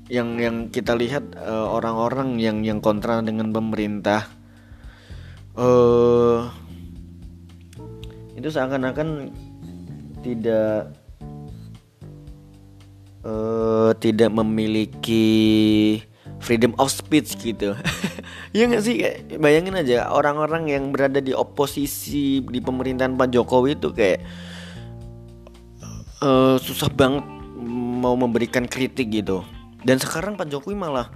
yang 0.06 0.38
yang 0.38 0.56
kita 0.70 0.94
lihat 0.94 1.34
eh, 1.34 1.66
orang-orang 1.66 2.38
uh, 2.38 2.42
yang 2.42 2.62
yang 2.62 2.78
kontra 2.78 3.18
dengan 3.26 3.50
pemerintah 3.50 4.30
uh, 5.58 6.46
itu 8.38 8.46
seakan-akan 8.46 9.34
tidak 10.22 10.94
uh, 13.26 13.90
tidak 13.98 14.30
memiliki 14.30 15.26
freedom 16.38 16.76
of 16.78 16.92
speech 16.92 17.34
gitu. 17.42 17.74
Ya 18.56 18.64
nggak 18.64 18.84
sih? 18.88 19.04
Bayangin 19.36 19.76
aja 19.76 20.08
orang-orang 20.08 20.72
yang 20.72 20.88
berada 20.88 21.20
di 21.20 21.36
oposisi 21.36 22.40
di 22.40 22.56
pemerintahan 22.56 23.12
Pak 23.12 23.28
Jokowi 23.28 23.76
itu 23.76 23.92
kayak 23.92 24.24
uh, 26.24 26.56
susah 26.56 26.88
banget 26.88 27.20
mau 28.00 28.16
memberikan 28.16 28.64
kritik 28.64 29.12
gitu 29.12 29.44
dan 29.86 30.02
sekarang 30.02 30.34
Pak 30.34 30.50
Jokowi 30.50 30.74
malah 30.74 31.06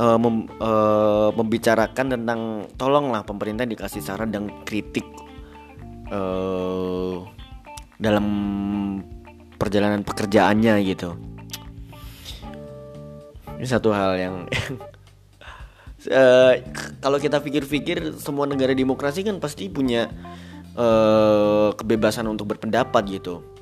uh, 0.00 0.16
mem, 0.16 0.48
uh, 0.56 1.28
membicarakan 1.36 2.16
tentang 2.16 2.64
tolonglah 2.80 3.28
pemerintah 3.28 3.68
dikasih 3.68 4.00
saran 4.00 4.32
dan 4.32 4.48
kritik 4.64 5.04
uh, 6.08 7.20
dalam 8.00 8.24
perjalanan 9.60 10.00
pekerjaannya 10.00 10.80
gitu. 10.88 11.12
Ini 13.60 13.68
satu 13.68 13.92
hal 13.92 14.16
yang 14.16 14.34
uh, 16.08 16.52
kalau 17.04 17.20
kita 17.20 17.44
pikir-pikir 17.44 18.16
semua 18.16 18.48
negara 18.48 18.72
demokrasi 18.72 19.28
kan 19.28 19.36
pasti 19.40 19.68
punya 19.68 20.08
uh, 20.72 21.72
kebebasan 21.76 22.28
untuk 22.28 22.52
berpendapat 22.56 23.04
gitu 23.12 23.55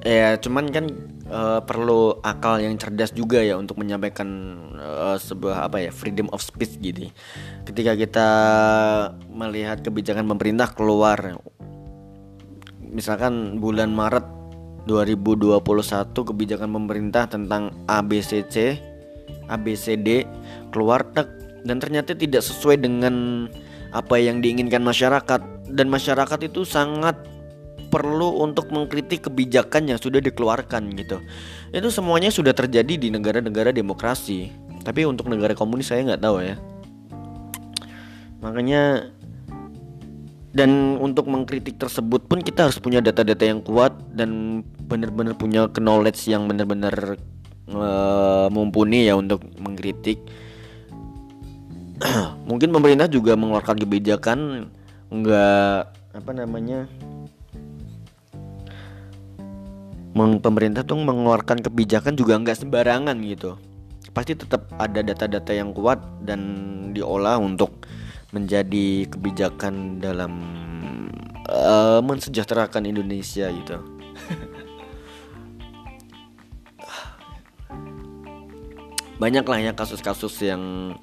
ya 0.00 0.36
cuman 0.40 0.72
kan 0.72 0.86
uh, 1.28 1.60
perlu 1.60 2.16
akal 2.24 2.56
yang 2.60 2.76
cerdas 2.80 3.12
juga 3.12 3.40
ya 3.44 3.60
untuk 3.60 3.76
menyampaikan 3.76 4.28
uh, 4.80 5.16
sebuah 5.20 5.68
apa 5.68 5.84
ya 5.84 5.90
freedom 5.92 6.28
of 6.32 6.40
speech 6.40 6.80
gitu. 6.80 7.12
Ketika 7.68 7.92
kita 7.96 8.28
melihat 9.28 9.84
kebijakan 9.84 10.24
pemerintah 10.28 10.72
keluar 10.72 11.36
misalkan 12.90 13.62
bulan 13.62 13.94
Maret 13.94 14.26
2021 14.88 15.60
kebijakan 16.10 16.70
pemerintah 16.72 17.28
tentang 17.30 17.70
ABCC 17.86 18.80
ABCD 19.50 20.24
keluar 20.70 21.04
tek 21.10 21.26
dan 21.66 21.76
ternyata 21.82 22.16
tidak 22.16 22.40
sesuai 22.40 22.80
dengan 22.80 23.46
apa 23.90 24.16
yang 24.16 24.38
diinginkan 24.40 24.80
masyarakat. 24.80 25.68
Dan 25.70 25.86
masyarakat 25.90 26.50
itu 26.50 26.66
sangat 26.66 27.18
perlu 27.90 28.40
untuk 28.40 28.70
mengkritik 28.70 29.26
kebijakan 29.26 29.90
yang 29.90 29.98
sudah 29.98 30.22
dikeluarkan 30.22 30.94
gitu. 30.94 31.18
Itu 31.74 31.90
semuanya 31.90 32.30
sudah 32.30 32.54
terjadi 32.54 32.96
di 32.96 33.08
negara-negara 33.10 33.74
demokrasi. 33.74 34.54
Tapi 34.80 35.04
untuk 35.04 35.28
negara 35.28 35.52
komunis 35.52 35.90
saya 35.90 36.06
nggak 36.06 36.22
tahu 36.22 36.40
ya. 36.40 36.56
Makanya 38.40 39.12
dan 40.50 40.98
untuk 40.98 41.30
mengkritik 41.30 41.78
tersebut 41.78 42.26
pun 42.26 42.42
kita 42.42 42.66
harus 42.66 42.82
punya 42.82 42.98
data-data 42.98 43.44
yang 43.46 43.62
kuat 43.62 43.94
dan 44.10 44.62
benar-benar 44.90 45.38
punya 45.38 45.70
knowledge 45.78 46.26
yang 46.26 46.50
benar-benar 46.50 47.14
uh, 47.70 48.50
mumpuni 48.50 49.06
ya 49.06 49.14
untuk 49.14 49.46
mengkritik. 49.62 50.18
Mungkin 52.50 52.74
pemerintah 52.74 53.06
juga 53.06 53.38
mengeluarkan 53.38 53.78
kebijakan 53.78 54.38
enggak 55.10 55.90
apa 56.10 56.30
namanya 56.34 56.90
pemerintah 60.14 60.82
tuh 60.82 60.98
mengeluarkan 60.98 61.62
kebijakan 61.62 62.18
juga 62.18 62.34
nggak 62.38 62.66
sembarangan 62.66 63.14
gitu. 63.22 63.54
Pasti 64.10 64.34
tetap 64.34 64.66
ada 64.74 65.06
data-data 65.06 65.54
yang 65.54 65.70
kuat 65.70 66.02
dan 66.26 66.42
diolah 66.90 67.38
untuk 67.38 67.86
menjadi 68.30 69.10
kebijakan 69.10 69.98
dalam 70.02 70.32
uh, 71.50 71.98
mensejahterakan 72.02 72.86
Indonesia 72.86 73.50
gitu. 73.50 73.78
Banyak 79.22 79.44
lah 79.44 79.58
ya 79.60 79.76
kasus-kasus 79.76 80.32
yang 80.42 80.94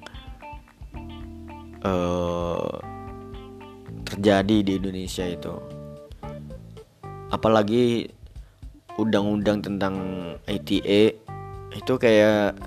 uh, 1.84 2.80
terjadi 4.08 4.64
di 4.64 4.72
Indonesia 4.80 5.28
itu. 5.28 5.52
Apalagi 7.28 8.08
undang-undang 8.98 9.62
tentang 9.62 9.94
ITA 10.50 11.14
itu 11.72 11.94
kayak 11.94 12.58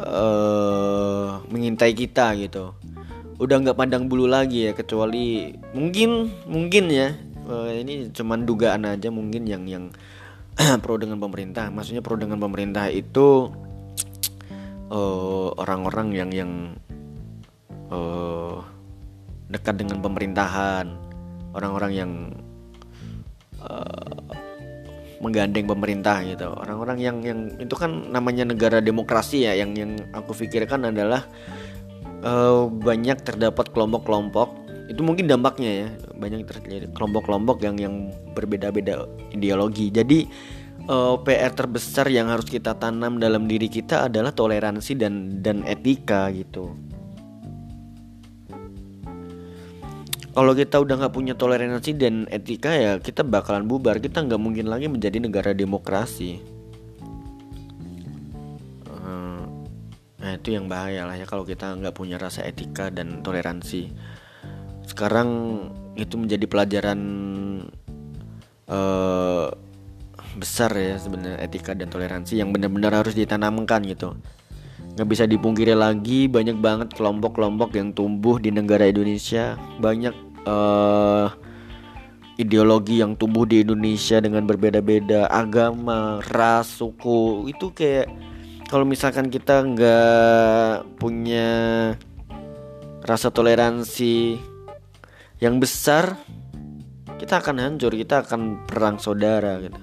uh, 0.00 1.44
mengintai 1.52 1.92
kita 1.92 2.32
gitu. 2.40 2.72
Udah 3.36 3.60
nggak 3.60 3.76
pandang 3.76 4.08
bulu 4.08 4.24
lagi 4.24 4.68
ya 4.68 4.72
kecuali 4.72 5.52
mungkin 5.76 6.32
mungkin 6.48 6.88
ya. 6.88 7.12
Uh, 7.46 7.70
ini 7.70 8.10
cuman 8.10 8.42
dugaan 8.42 8.88
aja 8.88 9.06
mungkin 9.12 9.46
yang 9.46 9.68
yang 9.68 9.84
pro 10.82 10.96
dengan 10.96 11.20
pemerintah. 11.20 11.68
Maksudnya 11.68 12.00
pro 12.00 12.16
dengan 12.16 12.40
pemerintah 12.40 12.88
itu 12.88 13.52
orang 14.86 15.82
orang-orang 15.82 16.08
yang 16.14 16.30
yang 16.30 16.52
uh, 17.92 18.62
dekat 19.52 19.76
dengan 19.76 20.00
pemerintahan. 20.00 20.86
Orang-orang 21.56 21.92
yang 21.96 22.12
uh, 23.66 24.22
menggandeng 25.20 25.66
pemerintah 25.66 26.20
gitu. 26.22 26.52
Orang-orang 26.52 26.98
yang 27.00 27.16
yang 27.24 27.40
itu 27.56 27.74
kan 27.74 28.12
namanya 28.12 28.46
negara 28.46 28.78
demokrasi 28.84 29.48
ya 29.48 29.56
yang 29.56 29.72
yang 29.74 29.96
aku 30.12 30.36
pikirkan 30.36 30.92
adalah 30.92 31.24
uh, 32.22 32.68
banyak 32.68 33.20
terdapat 33.24 33.72
kelompok-kelompok 33.72 34.66
itu 34.86 35.02
mungkin 35.02 35.26
dampaknya 35.26 35.70
ya 35.82 35.88
banyak 36.14 36.46
terjadi 36.46 36.86
kelompok-kelompok 36.94 37.58
yang 37.66 37.76
yang 37.76 37.94
berbeda-beda 38.38 39.10
ideologi. 39.34 39.90
Jadi 39.90 40.30
uh, 40.86 41.18
eh, 41.18 41.26
PR 41.26 41.52
terbesar 41.52 42.06
yang 42.06 42.30
harus 42.30 42.46
kita 42.46 42.78
tanam 42.78 43.18
dalam 43.18 43.50
diri 43.50 43.66
kita 43.66 44.06
adalah 44.06 44.30
toleransi 44.30 44.92
dan 44.94 45.42
dan 45.42 45.66
etika 45.66 46.30
gitu 46.30 46.70
kalau 50.36 50.52
kita 50.52 50.76
udah 50.76 51.00
nggak 51.00 51.16
punya 51.16 51.32
toleransi 51.32 51.96
dan 51.96 52.28
etika 52.28 52.76
ya 52.76 53.00
kita 53.00 53.24
bakalan 53.24 53.64
bubar. 53.64 53.96
Kita 53.96 54.20
nggak 54.20 54.36
mungkin 54.36 54.68
lagi 54.68 54.84
menjadi 54.84 55.16
negara 55.16 55.56
demokrasi. 55.56 56.44
Eh, 58.84 59.40
nah 60.20 60.30
itu 60.36 60.52
yang 60.52 60.68
bahaya 60.68 61.08
lah 61.08 61.16
ya 61.16 61.24
kalau 61.24 61.48
kita 61.48 61.72
nggak 61.80 61.96
punya 61.96 62.20
rasa 62.20 62.44
etika 62.44 62.92
dan 62.92 63.24
toleransi. 63.24 63.96
Sekarang 64.84 65.28
itu 65.96 66.20
menjadi 66.20 66.44
pelajaran 66.44 67.00
uh, 68.68 69.48
besar 70.36 70.68
ya 70.76 71.00
sebenarnya 71.00 71.40
etika 71.40 71.72
dan 71.72 71.88
toleransi 71.88 72.36
yang 72.36 72.52
benar-benar 72.52 72.92
harus 72.92 73.16
ditanamkan 73.16 73.80
gitu. 73.88 74.12
Nggak 75.00 75.08
bisa 75.08 75.24
dipungkiri 75.24 75.72
lagi 75.72 76.28
banyak 76.28 76.60
banget 76.60 76.88
kelompok-kelompok 76.92 77.72
yang 77.72 77.96
tumbuh 77.96 78.36
di 78.36 78.52
negara 78.52 78.84
Indonesia. 78.88 79.56
Banyak 79.80 80.25
uh, 80.46 81.28
ideologi 82.36 83.00
yang 83.00 83.16
tumbuh 83.16 83.44
di 83.48 83.64
Indonesia 83.64 84.20
dengan 84.20 84.44
berbeda-beda 84.44 85.28
agama, 85.28 86.20
ras, 86.32 86.80
suku 86.80 87.48
itu 87.50 87.72
kayak 87.72 88.08
kalau 88.66 88.82
misalkan 88.82 89.30
kita 89.30 89.62
nggak 89.62 90.98
punya 90.98 91.48
rasa 93.06 93.30
toleransi 93.30 94.36
yang 95.38 95.62
besar, 95.62 96.18
kita 97.16 97.38
akan 97.40 97.62
hancur, 97.62 97.94
kita 97.94 98.26
akan 98.26 98.66
perang 98.66 98.98
saudara 98.98 99.62
gitu. 99.62 99.80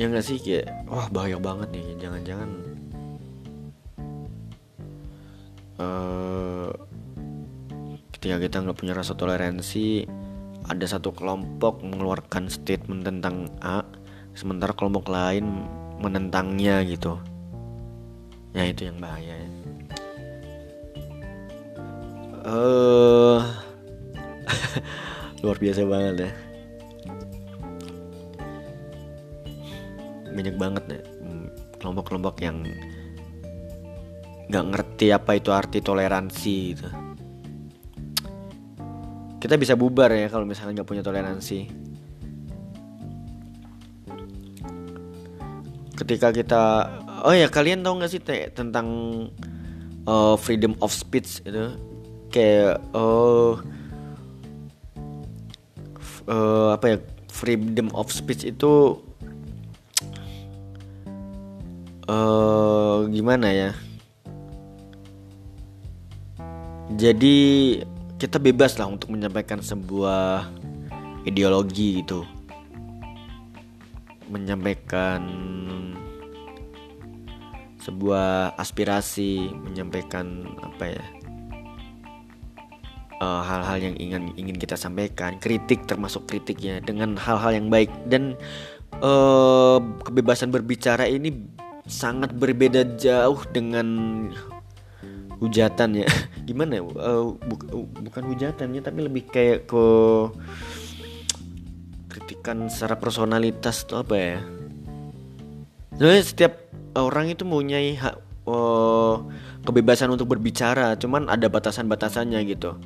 Ya 0.00 0.08
nggak 0.08 0.24
sih 0.24 0.40
kayak 0.40 0.88
wah 0.88 1.12
bahaya 1.12 1.36
banget 1.36 1.76
nih 1.76 1.84
jangan-jangan 2.00 2.69
uh, 5.80 6.68
ketika 8.12 8.36
kita 8.36 8.56
nggak 8.60 8.76
punya 8.76 8.92
rasa 8.92 9.16
toleransi 9.16 10.04
ada 10.68 10.84
satu 10.84 11.16
kelompok 11.16 11.80
mengeluarkan 11.80 12.52
statement 12.52 13.08
tentang 13.08 13.48
A 13.64 13.80
sementara 14.36 14.76
kelompok 14.76 15.08
lain 15.08 15.64
menentangnya 15.98 16.84
gitu. 16.84 17.16
Ya 18.52 18.68
itu 18.68 18.92
yang 18.92 19.00
bahaya 19.00 19.34
ya. 19.40 19.48
Uh, 22.40 23.40
luar 25.44 25.56
biasa 25.56 25.88
banget 25.88 26.28
ya. 26.28 26.32
Banyak 30.30 30.56
banget 30.60 30.84
ya 30.88 31.00
kelompok-kelompok 31.80 32.36
yang 32.44 32.60
nggak 34.50 34.66
ngerti 34.74 35.06
apa 35.14 35.38
itu 35.38 35.54
arti 35.54 35.78
toleransi 35.78 36.56
gitu. 36.74 36.88
Kita 39.40 39.54
bisa 39.56 39.78
bubar 39.78 40.10
ya 40.10 40.26
kalau 40.26 40.44
misalnya 40.44 40.82
nggak 40.82 40.90
punya 40.90 41.06
toleransi. 41.06 41.70
Ketika 45.94 46.34
kita 46.34 46.62
oh 47.22 47.32
ya 47.32 47.46
kalian 47.46 47.86
tahu 47.86 48.02
nggak 48.02 48.10
sih 48.10 48.20
te, 48.20 48.50
tentang 48.50 48.86
uh, 50.10 50.34
freedom 50.34 50.74
of 50.82 50.90
speech 50.90 51.46
itu? 51.46 51.78
Kayak 52.34 52.82
oh 52.90 53.62
uh, 56.26 56.74
apa 56.74 56.84
ya 56.84 56.98
freedom 57.30 57.88
of 57.94 58.10
speech 58.10 58.44
itu 58.44 58.98
uh, 62.10 63.06
gimana 63.08 63.48
ya 63.54 63.70
jadi 67.00 67.36
kita 68.20 68.36
bebas 68.36 68.76
lah 68.76 68.92
untuk 68.92 69.08
menyampaikan 69.08 69.64
sebuah 69.64 70.44
ideologi 71.24 72.04
gitu. 72.04 72.28
Menyampaikan 74.28 75.24
sebuah 77.80 78.52
aspirasi 78.60 79.48
menyampaikan 79.64 80.44
apa 80.60 80.84
ya 80.92 81.04
eh, 83.16 83.42
hal-hal 83.48 83.78
uh, 83.80 83.84
yang 83.88 83.96
ingin 83.96 84.36
ingin 84.36 84.56
kita 84.60 84.76
sampaikan 84.76 85.40
kritik 85.40 85.88
termasuk 85.88 86.28
kritiknya 86.28 86.84
dengan 86.84 87.16
hal-hal 87.16 87.56
yang 87.56 87.72
baik. 87.72 87.88
Dan 88.12 88.36
uh, 89.00 89.80
kebebasan 90.04 90.52
berbicara 90.52 91.08
ini 91.08 91.32
sangat 91.88 92.36
berbeda 92.36 93.00
jauh 93.00 93.40
dengan 93.56 93.88
hujatan 95.40 96.04
ya. 96.04 96.08
Gimana 96.48 96.84
uh, 96.84 97.34
bu? 97.34 97.54
Bukan 98.04 98.22
hujatannya 98.28 98.80
tapi 98.84 99.00
lebih 99.08 99.26
kayak 99.26 99.66
ke 99.66 99.84
kritikan 102.12 102.68
secara 102.68 103.00
personalitas 103.00 103.88
tuh 103.88 104.04
apa 104.04 104.14
ya? 104.14 104.38
Sebenarnya 105.96 106.24
setiap 106.24 106.52
orang 106.96 107.32
itu 107.32 107.42
mempunyai 107.44 107.96
hak 107.96 108.16
uh, 108.48 109.24
kebebasan 109.64 110.12
untuk 110.12 110.32
berbicara 110.32 110.96
cuman 110.96 111.28
ada 111.28 111.48
batasan-batasannya 111.48 112.40
gitu. 112.48 112.76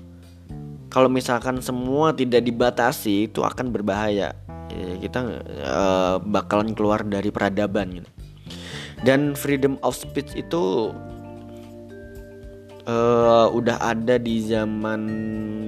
Kalau 0.91 1.11
misalkan 1.11 1.59
semua 1.59 2.15
tidak 2.15 2.47
dibatasi 2.47 3.27
itu 3.27 3.43
akan 3.43 3.75
berbahaya. 3.75 4.35
Ya, 4.71 4.91
kita 4.99 5.43
uh, 5.63 6.17
bakalan 6.23 6.75
keluar 6.75 7.03
dari 7.03 7.35
peradaban 7.35 8.03
gitu. 8.03 8.11
Dan 9.03 9.37
freedom 9.37 9.77
of 9.85 9.99
speech 9.99 10.33
itu 10.39 10.95
uh, 12.89 13.47
udah 13.53 13.81
ada 13.81 14.17
di 14.17 14.45
zaman 14.45 15.01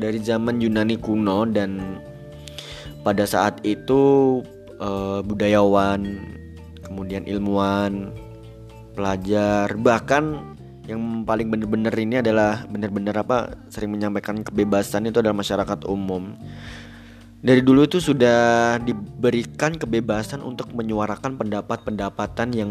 dari 0.00 0.20
zaman 0.20 0.60
Yunani 0.60 0.96
kuno 1.00 1.44
dan 1.48 2.00
pada 3.04 3.24
saat 3.24 3.60
itu 3.62 4.42
uh, 4.80 5.20
budayawan 5.24 6.20
kemudian 6.84 7.26
ilmuwan 7.28 8.12
pelajar 8.96 9.68
bahkan 9.76 10.56
yang 10.86 11.26
paling 11.26 11.50
bener-bener 11.50 11.90
ini 11.98 12.22
adalah 12.22 12.62
bener-bener 12.70 13.12
apa 13.18 13.58
sering 13.74 13.90
menyampaikan 13.90 14.46
kebebasan 14.46 15.10
itu 15.10 15.18
adalah 15.18 15.34
masyarakat 15.34 15.82
umum. 15.90 16.38
Dari 17.42 17.58
dulu 17.62 17.90
itu 17.90 17.98
sudah 17.98 18.74
diberikan 18.82 19.74
kebebasan 19.74 20.46
untuk 20.46 20.70
menyuarakan 20.70 21.34
pendapat-pendapatan 21.38 22.48
yang 22.54 22.70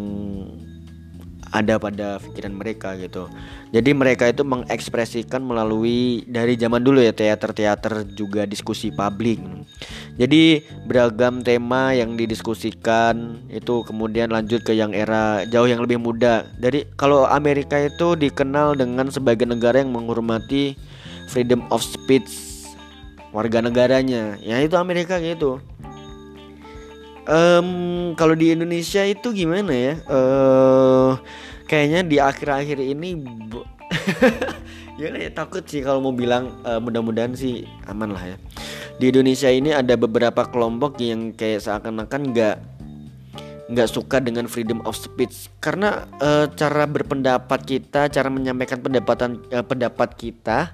ada 1.55 1.79
pada 1.79 2.19
pikiran 2.19 2.51
mereka 2.51 2.99
gitu. 2.99 3.31
Jadi 3.71 3.95
mereka 3.95 4.27
itu 4.27 4.43
mengekspresikan 4.43 5.39
melalui 5.39 6.27
dari 6.27 6.59
zaman 6.59 6.83
dulu 6.83 6.99
ya 6.99 7.15
teater-teater 7.15 8.03
juga 8.11 8.43
diskusi 8.43 8.91
publik. 8.91 9.39
Jadi 10.19 10.63
beragam 10.87 11.39
tema 11.43 11.95
yang 11.95 12.19
didiskusikan 12.19 13.47
itu 13.47 13.83
kemudian 13.87 14.31
lanjut 14.31 14.63
ke 14.67 14.75
yang 14.75 14.91
era 14.91 15.47
jauh 15.47 15.67
yang 15.67 15.79
lebih 15.79 15.99
muda. 15.99 16.43
Jadi 16.59 16.87
kalau 16.99 17.23
Amerika 17.27 17.79
itu 17.79 18.19
dikenal 18.19 18.75
dengan 18.75 19.07
sebagai 19.07 19.47
negara 19.47 19.79
yang 19.79 19.95
menghormati 19.95 20.75
freedom 21.31 21.63
of 21.71 21.79
speech 21.83 22.27
warga 23.35 23.59
negaranya. 23.59 24.39
Ya 24.39 24.63
itu 24.63 24.79
Amerika 24.79 25.19
gitu. 25.19 25.59
Um, 27.25 28.13
kalau 28.13 28.37
di 28.37 28.53
Indonesia 28.53 29.01
itu 29.01 29.33
gimana 29.33 29.73
ya? 29.73 29.93
Uh, 30.05 31.17
kayaknya 31.65 32.05
di 32.05 32.17
akhir-akhir 32.21 32.77
ini 32.77 33.17
ya, 35.01 35.09
takut 35.33 35.65
sih 35.65 35.81
kalau 35.81 36.05
mau 36.05 36.13
bilang 36.13 36.53
uh, 36.61 36.77
mudah-mudahan 36.77 37.33
sih 37.33 37.65
aman 37.89 38.13
lah 38.13 38.23
ya. 38.23 38.37
Di 39.01 39.09
Indonesia 39.09 39.49
ini 39.49 39.73
ada 39.73 39.97
beberapa 39.97 40.45
kelompok 40.45 41.01
yang 41.01 41.33
kayak 41.33 41.65
seakan-akan 41.65 42.21
nggak 42.31 42.57
nggak 43.65 43.89
suka 43.89 44.21
dengan 44.21 44.45
freedom 44.45 44.85
of 44.85 44.93
speech. 44.93 45.49
Karena 45.57 46.05
uh, 46.21 46.45
cara 46.53 46.85
berpendapat 46.85 47.65
kita 47.65 48.13
cara 48.13 48.29
menyampaikan 48.29 48.77
pendapatan 48.85 49.41
uh, 49.49 49.65
pendapat 49.65 50.13
kita 50.13 50.69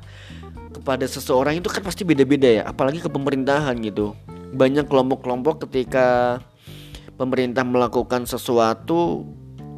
kepada 0.71 1.05
seseorang 1.07 1.59
itu 1.59 1.67
kan 1.71 1.83
pasti 1.83 2.01
beda-beda 2.07 2.47
ya 2.47 2.63
apalagi 2.65 3.03
ke 3.03 3.11
pemerintahan 3.11 3.75
gitu 3.83 4.15
banyak 4.51 4.85
kelompok-kelompok 4.87 5.67
ketika 5.67 6.39
pemerintah 7.15 7.61
melakukan 7.61 8.27
sesuatu 8.27 9.23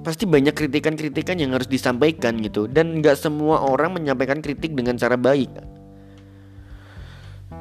pasti 0.03 0.27
banyak 0.27 0.51
kritikan-kritikan 0.51 1.39
yang 1.39 1.55
harus 1.55 1.71
disampaikan 1.71 2.35
gitu 2.43 2.67
dan 2.67 2.99
nggak 2.99 3.15
semua 3.15 3.63
orang 3.63 3.95
menyampaikan 3.95 4.43
kritik 4.43 4.75
dengan 4.75 4.99
cara 4.99 5.15
baik. 5.15 5.49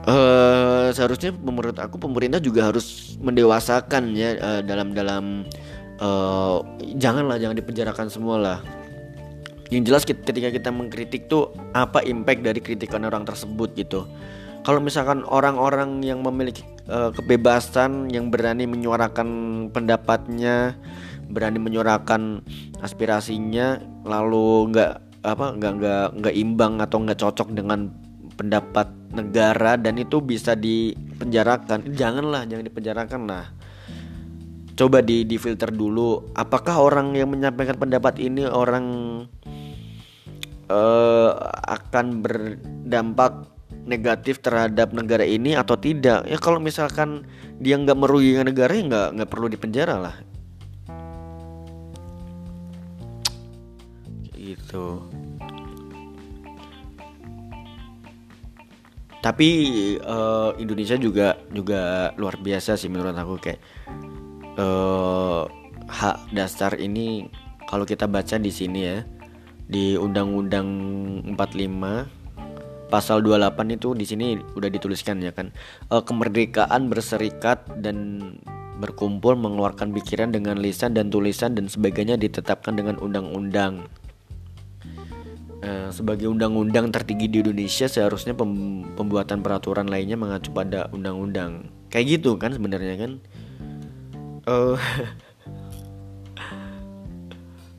Uh, 0.03 0.90
seharusnya 0.90 1.31
menurut 1.31 1.79
aku 1.79 1.94
pemerintah 1.94 2.42
juga 2.42 2.75
harus 2.75 3.14
mendewasakan 3.22 4.18
ya 4.18 4.35
uh, 4.35 4.61
dalam 4.66 4.90
dalam 4.90 5.46
uh, 6.03 6.59
janganlah 6.98 7.38
jangan 7.38 7.55
dipenjarakan 7.55 8.11
semua 8.11 8.37
lah. 8.40 8.59
Yang 9.70 9.83
jelas 9.88 10.03
ketika 10.05 10.51
kita 10.51 10.75
mengkritik 10.75 11.31
tuh 11.31 11.55
apa 11.72 12.03
impact 12.03 12.42
dari 12.42 12.61
kritikan 12.61 13.07
orang 13.07 13.22
tersebut 13.22 13.72
gitu. 13.79 14.11
Kalau 14.66 14.83
misalkan 14.83 15.22
orang-orang 15.27 16.03
yang 16.03 16.20
memiliki 16.20 16.66
uh, 16.88 17.10
kebebasan 17.14 18.10
yang 18.10 18.32
berani 18.32 18.66
menyuarakan 18.66 19.28
pendapatnya 19.70 20.78
berani 21.32 21.58
menyuarakan 21.62 22.44
aspirasinya 22.84 23.80
lalu 24.04 24.74
nggak 24.74 24.92
apa 25.22 25.46
nggak 25.54 25.72
nggak 25.78 26.06
nggak 26.18 26.34
imbang 26.34 26.82
atau 26.82 26.98
nggak 26.98 27.20
cocok 27.22 27.54
dengan 27.54 27.88
pendapat 28.34 28.90
negara 29.12 29.76
dan 29.76 30.00
itu 30.00 30.18
bisa 30.18 30.56
dipenjarakan. 30.56 31.94
Janganlah 31.94 32.48
jangan 32.48 32.64
dipenjarakan. 32.66 33.20
Lah 33.28 33.46
coba 34.74 34.98
di 35.04 35.22
di 35.22 35.36
filter 35.38 35.70
dulu. 35.70 36.32
Apakah 36.34 36.80
orang 36.82 37.14
yang 37.14 37.30
menyampaikan 37.30 37.78
pendapat 37.78 38.18
ini 38.18 38.48
orang 38.48 38.86
uh, 40.72 41.30
akan 41.68 42.06
berdampak 42.24 43.51
negatif 43.82 44.38
terhadap 44.38 44.94
negara 44.94 45.26
ini 45.26 45.58
atau 45.58 45.74
tidak? 45.74 46.26
Ya 46.26 46.38
kalau 46.38 46.62
misalkan 46.62 47.26
dia 47.58 47.78
nggak 47.78 47.98
merugikan 47.98 48.46
negara 48.46 48.72
ya 48.74 48.82
nggak 48.86 49.08
nggak 49.18 49.30
perlu 49.30 49.46
dipenjara 49.50 49.96
lah. 49.98 50.16
Gitu. 54.34 54.86
Tapi 59.22 59.48
uh, 60.02 60.50
Indonesia 60.58 60.98
juga 60.98 61.38
juga 61.54 62.10
luar 62.18 62.34
biasa 62.42 62.74
sih 62.74 62.90
menurut 62.90 63.14
aku 63.14 63.38
kayak 63.38 63.62
uh, 64.58 65.46
hak 65.86 66.34
dasar 66.34 66.74
ini 66.74 67.30
kalau 67.70 67.86
kita 67.86 68.10
baca 68.10 68.34
di 68.42 68.50
sini 68.50 68.80
ya 68.82 69.06
di 69.70 69.94
Undang-Undang 69.94 70.68
45 71.38 72.21
pasal 72.92 73.24
28 73.24 73.81
itu 73.81 73.96
di 73.96 74.05
sini 74.05 74.37
udah 74.37 74.68
dituliskan 74.68 75.24
ya 75.24 75.33
kan? 75.33 75.48
Uh, 75.88 76.05
kemerdekaan 76.05 76.92
berserikat 76.92 77.64
dan 77.81 78.20
berkumpul 78.76 79.33
mengeluarkan 79.33 79.96
pikiran 79.96 80.28
dengan 80.28 80.61
lisan 80.61 80.92
dan 80.92 81.09
tulisan 81.09 81.57
dan 81.57 81.72
sebagainya 81.72 82.20
ditetapkan 82.20 82.76
dengan 82.76 83.00
undang-undang. 83.00 83.88
Eh, 85.62 85.94
sebagai 85.94 86.26
undang-undang 86.26 86.90
tertinggi 86.90 87.31
di 87.31 87.38
Indonesia 87.38 87.87
seharusnya 87.87 88.35
pem 88.35 88.83
pembuatan 88.98 89.46
peraturan 89.46 89.87
lainnya 89.87 90.18
mengacu 90.18 90.50
pada 90.50 90.90
undang-undang. 90.90 91.70
Kayak 91.87 92.18
gitu 92.18 92.35
kan 92.35 92.50
sebenarnya 92.50 92.98
kan? 92.98 93.12
Uh, 94.42 94.74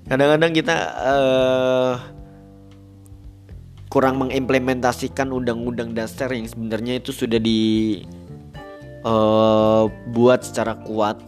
kadang-kadang 0.08 0.56
kita 0.56 0.76
uh, 0.95 1.99
kurang 3.93 4.17
mengimplementasikan 4.17 5.29
undang-undang 5.29 5.93
dasar 5.93 6.34
yang 6.34 6.49
sebenarnya 6.49 6.97
itu 6.97 7.13
sudah 7.13 7.38
dibuat 7.38 7.93
uh, 10.41 10.45
secara 10.49 10.73
kuat 10.82 11.21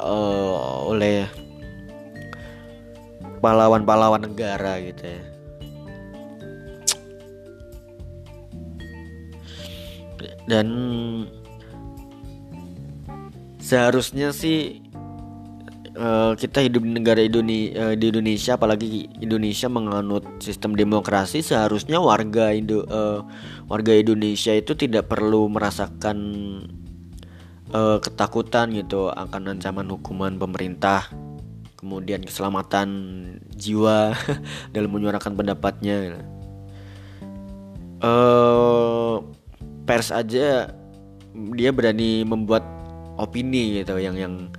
uh, 0.00 0.88
oleh 0.88 1.28
pahlawan-pahlawan 3.44 4.24
negara 4.24 4.80
gitu 4.80 5.04
ya. 5.04 5.20
Dan 10.48 10.68
seharusnya 13.60 14.32
sih 14.32 14.83
uh, 15.98 16.32
kita 16.38 16.66
hidup 16.66 16.82
di 16.82 16.92
negara 16.94 17.20
Indonesia, 17.22 17.90
uh, 17.90 17.94
di 17.94 18.10
Indonesia 18.10 18.52
apalagi 18.58 19.06
Indonesia 19.22 19.68
menganut 19.70 20.24
sistem 20.42 20.74
demokrasi 20.74 21.40
seharusnya 21.40 22.02
warga 22.02 22.50
Indo 22.54 22.84
uh, 22.86 23.22
warga 23.70 23.94
Indonesia 23.94 24.52
itu 24.54 24.74
tidak 24.74 25.10
perlu 25.10 25.48
merasakan 25.50 26.18
ketakutan 27.74 28.70
gitu 28.70 29.10
akan 29.10 29.58
ancaman 29.58 29.90
hukuman 29.90 30.38
pemerintah 30.38 31.10
kemudian 31.74 32.22
keselamatan 32.22 32.86
jiwa 33.50 34.14
dalam 34.74 34.94
menyuarakan 34.94 35.34
pendapatnya. 35.34 36.22
Pers 39.90 40.14
aja 40.14 40.70
dia 41.34 41.70
berani 41.74 42.22
membuat 42.22 42.62
opini 43.18 43.82
gitu 43.82 43.98
yang 43.98 44.14
yang 44.14 44.54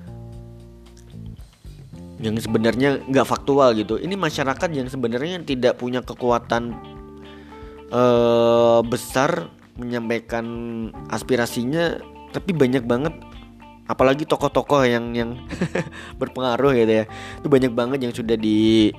yang 2.20 2.36
sebenarnya 2.40 3.04
nggak 3.04 3.28
faktual 3.28 3.76
gitu. 3.76 4.00
Ini 4.00 4.16
masyarakat 4.16 4.70
yang 4.72 4.88
sebenarnya 4.88 5.44
tidak 5.44 5.80
punya 5.80 6.00
kekuatan 6.00 6.76
uh, 7.92 8.80
besar 8.88 9.52
menyampaikan 9.76 10.46
aspirasinya 11.12 12.00
tapi 12.32 12.56
banyak 12.56 12.88
banget 12.88 13.12
apalagi 13.92 14.24
tokoh-tokoh 14.24 14.88
yang 14.88 15.12
yang 15.12 15.36
berpengaruh 16.22 16.72
gitu 16.76 16.94
ya. 17.04 17.06
Itu 17.44 17.48
banyak 17.52 17.74
banget 17.76 18.00
yang 18.08 18.14
sudah 18.16 18.40
di 18.40 18.92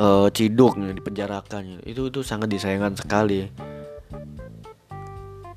uh, 0.00 0.28
ciduk 0.32 0.80
dipenjarakan 0.80 1.80
gitu. 1.80 1.82
itu 1.84 2.02
itu 2.08 2.20
sangat 2.24 2.48
disayangkan 2.48 2.96
sekali. 2.96 3.52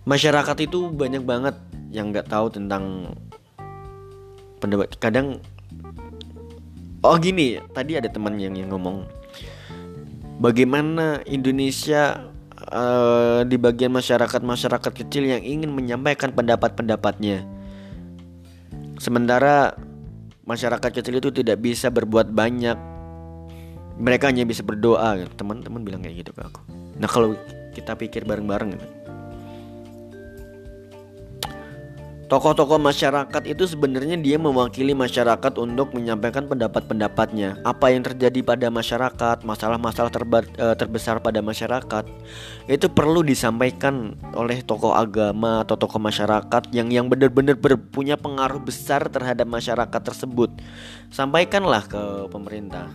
Masyarakat 0.05 0.58
itu 0.62 0.91
banyak 0.93 1.23
banget 1.25 1.55
yang 1.89 2.13
nggak 2.13 2.29
tahu 2.29 2.51
tentang 2.53 3.15
pendapat. 4.62 4.93
Kadang 5.01 5.41
oh 7.06 7.18
gini 7.22 7.62
tadi 7.72 7.98
ada 7.98 8.10
teman 8.10 8.36
yang 8.41 8.58
yang 8.58 8.74
ngomong 8.74 9.06
bagaimana 10.39 11.24
Indonesia 11.30 12.34
uh, 12.72 13.41
di 13.46 13.58
bagian 13.60 13.91
masyarakat 13.91 14.41
masyarakat 14.41 14.91
kecil 15.06 15.28
yang 15.28 15.41
ingin 15.44 15.72
menyampaikan 15.72 16.32
pendapat-pendapatnya. 16.32 17.44
Sementara 18.96 19.76
masyarakat 20.48 20.91
kecil 21.02 21.20
itu 21.20 21.30
tidak 21.32 21.60
bisa 21.60 21.91
berbuat 21.91 22.32
banyak. 22.32 22.78
Mereka 23.96 24.32
hanya 24.32 24.44
bisa 24.48 24.63
berdoa. 24.63 25.20
Teman-teman 25.36 25.84
bilang 25.84 26.02
kayak 26.04 26.26
gitu 26.26 26.32
ke 26.36 26.41
aku. 26.44 26.62
Nah 27.00 27.08
kalau 27.08 27.36
kita 27.76 27.96
pikir 27.96 28.24
bareng-bareng 28.24 28.76
gitu. 28.76 28.88
Tokoh-tokoh 32.36 32.84
masyarakat 32.84 33.48
itu 33.48 33.63
sebenarnya 33.63 34.19
dia 34.19 34.36
mewakili 34.36 34.91
masyarakat 34.91 35.56
untuk 35.56 35.95
menyampaikan 35.95 36.43
pendapat-pendapatnya. 36.52 37.63
Apa 37.63 37.95
yang 37.95 38.04
terjadi 38.04 38.43
pada 38.43 38.67
masyarakat, 38.67 39.48
masalah-masalah 39.48 40.12
eh, 40.12 40.76
terbesar 40.76 41.24
pada 41.24 41.39
masyarakat, 41.39 42.04
itu 42.67 42.91
perlu 42.91 43.24
disampaikan 43.24 44.19
oleh 44.36 44.60
tokoh 44.67 44.91
agama 44.91 45.63
atau 45.63 45.80
tokoh 45.80 45.95
masyarakat 45.95 46.76
yang 46.76 46.91
yang 46.91 47.08
benar-benar 47.08 47.56
punya 47.88 48.19
pengaruh 48.19 48.60
besar 48.60 49.08
terhadap 49.08 49.48
masyarakat 49.48 50.02
tersebut. 50.04 50.52
Sampaikanlah 51.15 51.88
ke 51.88 52.28
pemerintah. 52.36 52.91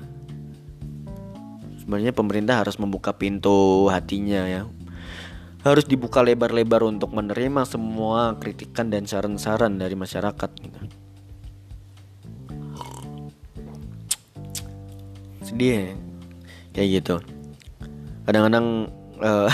Sebenarnya 1.80 2.12
pemerintah 2.12 2.60
harus 2.60 2.76
membuka 2.76 3.16
pintu 3.16 3.88
hatinya 3.88 4.44
ya 4.44 4.68
harus 5.60 5.84
dibuka 5.84 6.24
lebar-lebar 6.24 6.80
untuk 6.88 7.12
menerima 7.12 7.68
semua 7.68 8.36
kritikan 8.40 8.88
dan 8.88 9.04
saran-saran 9.04 9.76
dari 9.76 9.92
masyarakat 9.92 10.50
gitu. 10.56 10.80
Sedih 15.44 15.72
ya? 15.72 15.84
kayak 16.72 16.88
gitu. 17.02 17.16
Kadang-kadang 18.24 18.88
uh, 19.20 19.50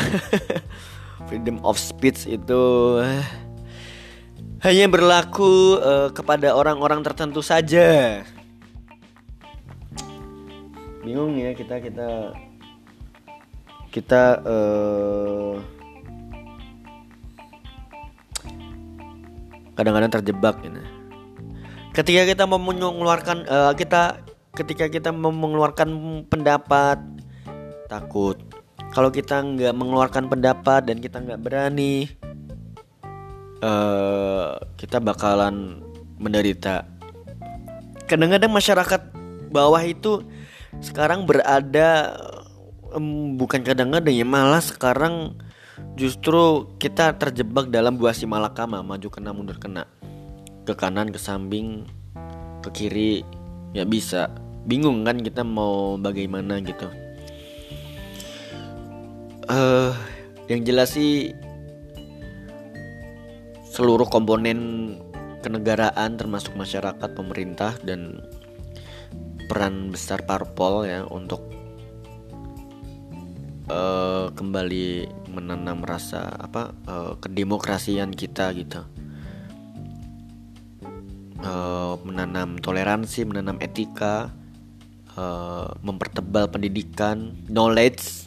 freedom 1.27 1.59
of 1.67 1.75
speech 1.81 2.29
itu 2.29 2.63
uh, 3.03 3.25
hanya 4.63 4.87
berlaku 4.87 5.81
uh, 5.83 6.09
kepada 6.15 6.55
orang-orang 6.55 7.03
tertentu 7.03 7.43
saja. 7.43 8.23
Bingung 11.03 11.39
ya 11.39 11.55
kita 11.55 11.83
kita 11.83 12.35
kita 13.91 14.23
uh, 14.45 15.76
kadang-kadang 19.77 20.11
terjebak 20.11 20.57
gitu. 20.65 20.81
Ketika 21.93 22.23
kita 22.29 22.45
mau 22.49 22.61
mengeluarkan 22.61 23.47
uh, 23.49 23.73
kita 23.77 24.21
ketika 24.57 24.89
kita 24.89 25.13
mau 25.13 25.31
mengeluarkan 25.31 25.89
pendapat 26.33 26.97
takut. 27.87 28.41
Kalau 28.91 29.13
kita 29.13 29.45
nggak 29.45 29.77
mengeluarkan 29.77 30.33
pendapat 30.33 30.89
dan 30.89 30.97
kita 31.05 31.21
nggak 31.21 31.43
berani, 31.45 32.09
uh, 33.61 34.57
kita 34.81 34.97
bakalan 34.97 35.85
menderita. 36.17 36.89
Kadang-kadang 38.09 38.53
masyarakat 38.55 39.01
bawah 39.53 39.83
itu 39.85 40.25
sekarang 40.81 41.29
berada 41.29 42.17
um, 42.93 43.37
bukan 43.37 43.61
kadang-kadang 43.61 44.15
ya 44.15 44.25
malah 44.25 44.63
sekarang 44.63 45.37
Justru 45.97 46.73
kita 46.81 47.17
terjebak 47.17 47.69
dalam 47.69 48.01
buah 48.01 48.17
si 48.17 48.25
malakama 48.25 48.81
Maju 48.81 49.09
kena 49.13 49.31
mundur 49.37 49.61
kena. 49.61 49.85
Ke 50.65 50.73
kanan 50.73 51.13
ke 51.13 51.21
samping 51.21 51.85
Ke 52.65 52.69
kiri 52.73 53.25
Ya 53.77 53.85
bisa. 53.85 54.33
Bingung 54.67 55.07
kan 55.07 55.21
kita 55.23 55.47
mau 55.47 55.95
bagaimana 56.01 56.59
gitu. 56.65 56.89
Uh, 59.47 59.93
Yang 60.49 60.61
jelas 60.67 60.89
sih 60.97 61.37
Seluruh 63.69 64.09
komponen 64.09 64.97
kenegaraan 65.47 66.19
termasuk 66.19 66.59
masyarakat, 66.59 67.07
pemerintah 67.15 67.79
dan 67.87 68.19
peran 69.47 69.95
besar 69.95 70.27
parpol 70.27 70.83
ya 70.83 71.07
untuk 71.07 71.39
kembali 74.35 75.07
menanam 75.31 75.87
rasa 75.87 76.27
apa 76.41 76.75
uh, 76.89 77.15
kedemokrasian 77.23 78.11
kita 78.11 78.51
gitu. 78.57 78.83
Uh, 81.45 82.01
menanam 82.03 82.59
toleransi 82.59 83.29
menanam 83.29 83.61
etika 83.61 84.35
uh, 85.15 85.71
mempertebal 85.85 86.51
pendidikan 86.51 87.37
knowledge. 87.47 88.27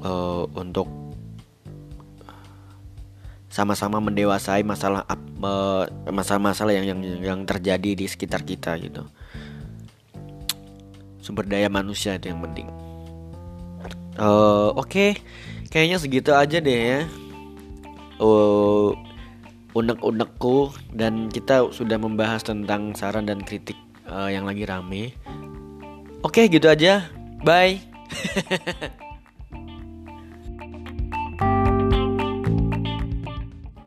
Uh, 0.00 0.48
untuk 0.56 0.88
sama-sama 3.52 4.00
mendewasai 4.00 4.64
masalah 4.64 5.04
masalah-masalah 6.08 6.72
yang 6.72 6.96
yang 6.96 7.00
yang 7.20 7.40
terjadi 7.44 7.96
di 7.96 8.06
sekitar 8.08 8.44
kita 8.44 8.80
gitu. 8.80 9.04
Sumber 11.20 11.44
daya 11.44 11.68
manusia 11.68 12.16
itu 12.16 12.32
yang 12.32 12.40
penting 12.40 12.89
uh, 14.18 14.74
oke. 14.74 14.88
Okay. 14.88 15.10
kayaknya 15.70 16.02
segitu 16.02 16.34
aja 16.34 16.58
deh 16.58 16.78
ya. 16.80 17.00
Uh, 18.18 18.96
unek-unekku 19.74 20.74
dan 20.90 21.30
kita 21.30 21.70
sudah 21.70 21.94
membahas 21.94 22.42
tentang 22.42 22.90
saran 22.98 23.30
dan 23.30 23.38
kritik 23.44 23.78
uh, 24.10 24.26
yang 24.26 24.48
lagi 24.48 24.66
rame. 24.66 25.14
Oke 26.26 26.44
okay, 26.44 26.50
gitu 26.50 26.66
aja. 26.66 27.06
Bye 27.40 27.80